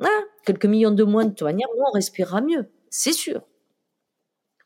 [0.00, 0.24] Hein?
[0.44, 3.42] Quelques millions de moins de toute manière, on respirera mieux, c'est sûr.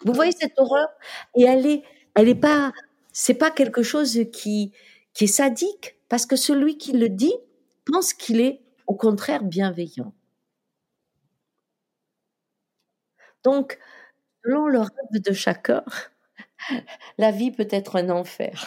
[0.04, 0.88] Vous voyez cette horreur?
[1.36, 1.82] Et elle est,
[2.14, 2.72] elle est pas,
[3.12, 4.72] c'est pas quelque chose qui,
[5.14, 7.34] qui est sadique, parce que celui qui le dit
[7.84, 10.12] pense qu'il est au contraire bienveillant.
[13.44, 13.78] Donc,
[14.44, 15.84] selon le rêve de chacun,
[17.18, 18.66] la vie peut être un enfer.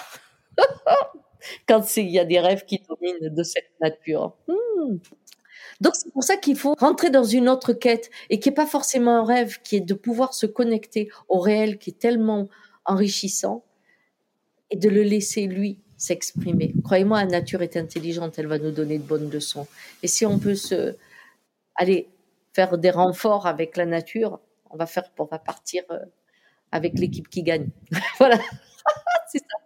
[1.68, 4.38] Quand il y a des rêves qui dominent de cette nature.
[4.48, 4.98] Hmm.
[5.82, 8.68] Donc c'est pour ça qu'il faut rentrer dans une autre quête et qui est pas
[8.68, 12.48] forcément un rêve, qui est de pouvoir se connecter au réel qui est tellement
[12.86, 13.66] enrichissant
[14.70, 16.74] et de le laisser lui s'exprimer.
[16.84, 19.68] Croyez-moi, la nature est intelligente, elle va nous donner de bonnes leçons.
[20.04, 20.96] Et si on peut se
[21.76, 22.10] aller
[22.54, 26.00] faire des renforts avec la nature, on va faire, on va partir euh,
[26.72, 27.70] avec l'équipe qui gagne.
[28.20, 28.38] voilà,
[29.32, 29.58] c'est ça.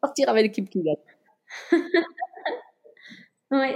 [0.00, 1.80] Partir avec l'équipe qui gagne.
[3.52, 3.68] Oui,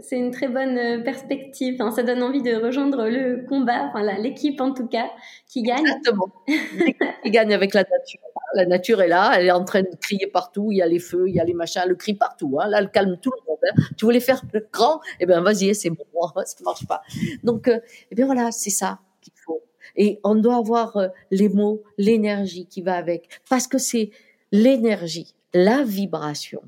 [0.00, 1.76] c'est une très bonne euh, perspective.
[1.94, 5.10] ça donne envie de rejoindre le combat, enfin l'équipe en tout cas,
[5.46, 5.80] qui gagne.
[5.80, 6.32] Exactement.
[7.22, 8.20] qui gagne avec la nature.
[8.54, 10.72] La nature est là, elle est en train de crier partout.
[10.72, 12.58] Il y a les feux, il y a les machins, le crie partout.
[12.60, 12.68] Hein.
[12.68, 13.58] Là, elle calme tout le monde.
[13.62, 13.82] Hein.
[13.98, 15.98] Tu voulais faire le grand, eh bien vas-y, c'est bon,
[16.44, 17.02] ça marche pas.
[17.44, 17.78] Donc, euh,
[18.10, 19.62] eh bien voilà, c'est ça qu'il faut.
[19.96, 24.12] Et on doit avoir euh, les mots, l'énergie qui va avec, parce que c'est
[24.50, 26.62] l'énergie, la vibration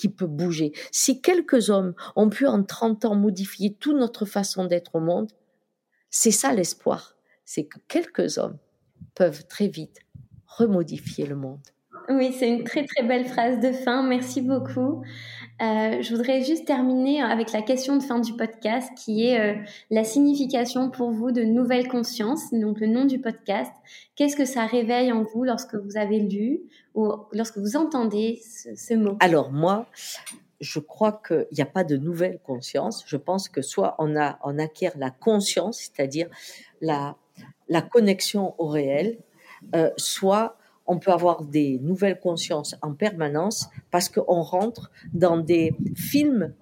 [0.00, 0.72] qui peut bouger.
[0.90, 5.30] Si quelques hommes ont pu en 30 ans modifier toute notre façon d'être au monde,
[6.08, 7.16] c'est ça l'espoir.
[7.44, 8.56] C'est que quelques hommes
[9.14, 9.98] peuvent très vite
[10.46, 11.60] remodifier le monde.
[12.08, 14.02] Oui, c'est une très très belle phrase de fin.
[14.02, 15.02] Merci beaucoup.
[15.60, 19.60] Euh, je voudrais juste terminer avec la question de fin du podcast qui est euh,
[19.90, 23.70] la signification pour vous de nouvelle conscience, donc le nom du podcast.
[24.16, 26.62] Qu'est-ce que ça réveille en vous lorsque vous avez lu
[26.94, 28.40] ou lorsque vous entendez
[28.74, 29.18] ce, mot?
[29.20, 29.86] Alors moi,
[30.60, 33.04] je crois qu'il n'y a pas de nouvelle conscience.
[33.06, 36.28] Je pense que soit on, a, on acquiert la conscience, c'est-à-dire
[36.80, 37.16] la,
[37.68, 39.18] la connexion au réel,
[39.74, 40.56] euh, soit
[40.90, 46.52] on peut avoir des nouvelles consciences en permanence parce qu'on rentre dans des films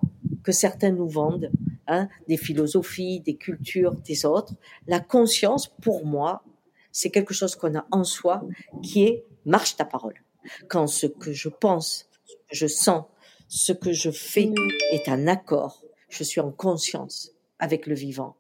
[0.45, 1.51] que certains nous vendent,
[1.87, 4.53] hein, des philosophies, des cultures, des autres.
[4.87, 6.43] La conscience, pour moi,
[6.93, 8.43] c'est quelque chose qu'on a en soi
[8.83, 10.23] qui est marche ta parole.
[10.69, 13.05] Quand ce que je pense, ce que je sens,
[13.49, 14.53] ce que je fais
[14.93, 18.37] est un accord, je suis en conscience avec le vivant.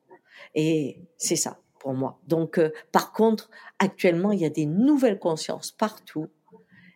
[0.55, 1.59] Et c'est ça
[1.95, 2.19] moi.
[2.27, 6.29] Donc, euh, par contre, actuellement, il y a des nouvelles consciences partout.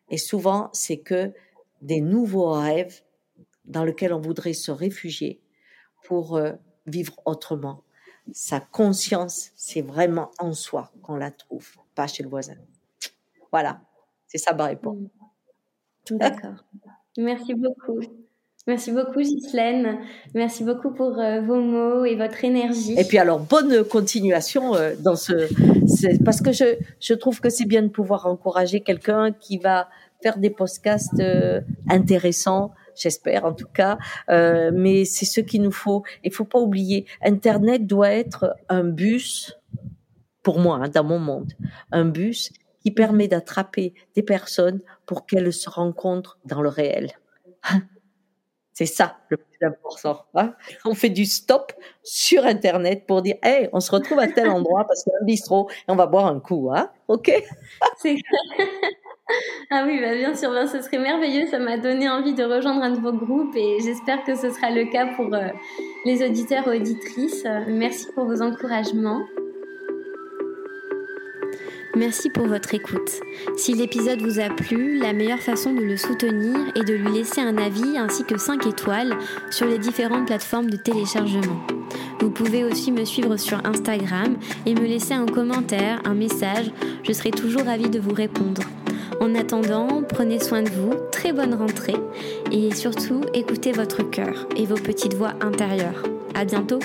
[0.08, 1.32] Et souvent, c'est que
[1.80, 3.02] des nouveaux rêves
[3.64, 5.40] dans lesquels on voudrait se réfugier
[6.04, 6.52] pour euh,
[6.86, 7.82] vivre autrement.
[8.32, 11.68] Sa conscience, c'est vraiment en soi qu'on la trouve.
[11.94, 12.56] pas chez le voisin.
[13.50, 13.82] Voilà,
[14.26, 14.98] c'est ça ma réponse.
[16.10, 16.16] Mm.
[16.16, 16.64] D'accord.
[17.16, 18.00] Merci beaucoup.
[18.68, 19.98] Merci beaucoup Ghislaine.
[20.34, 22.94] Merci beaucoup pour euh, vos mots et votre énergie.
[22.96, 25.48] Et puis alors bonne continuation euh, dans ce,
[26.24, 29.88] parce que je, je trouve que c'est bien de pouvoir encourager quelqu'un qui va
[30.22, 31.60] faire des podcasts euh,
[31.90, 33.98] intéressants, j'espère en tout cas.
[34.28, 36.04] mais c'est ce qu'il nous faut.
[36.22, 39.58] Il faut pas oublier, Internet doit être un bus
[40.44, 41.52] pour moi hein, dans mon monde,
[41.90, 47.10] un bus qui permet d'attraper des personnes pour qu'elles se rencontrent dans le réel.
[48.72, 50.24] C'est ça le plus important.
[50.34, 50.54] Hein.
[50.84, 54.84] on fait du stop sur Internet pour dire, hey, on se retrouve à tel endroit
[54.86, 57.30] parce qu'il y a un bistrot et on va boire un coup, hein Ok?
[59.70, 61.46] Ah oui, bah bien sûr, ben, ce serait merveilleux.
[61.46, 64.70] Ça m'a donné envie de rejoindre un de vos groupes et j'espère que ce sera
[64.70, 65.48] le cas pour euh,
[66.04, 67.46] les auditeurs et auditrices.
[67.66, 69.22] Merci pour vos encouragements.
[71.94, 73.20] Merci pour votre écoute.
[73.56, 77.42] Si l'épisode vous a plu, la meilleure façon de le soutenir est de lui laisser
[77.42, 79.14] un avis ainsi que 5 étoiles
[79.50, 81.60] sur les différentes plateformes de téléchargement.
[82.20, 86.70] Vous pouvez aussi me suivre sur Instagram et me laisser un commentaire, un message,
[87.02, 88.62] je serai toujours ravie de vous répondre.
[89.20, 91.96] En attendant, prenez soin de vous, très bonne rentrée
[92.50, 96.02] et surtout écoutez votre cœur et vos petites voix intérieures.
[96.34, 96.80] À bientôt!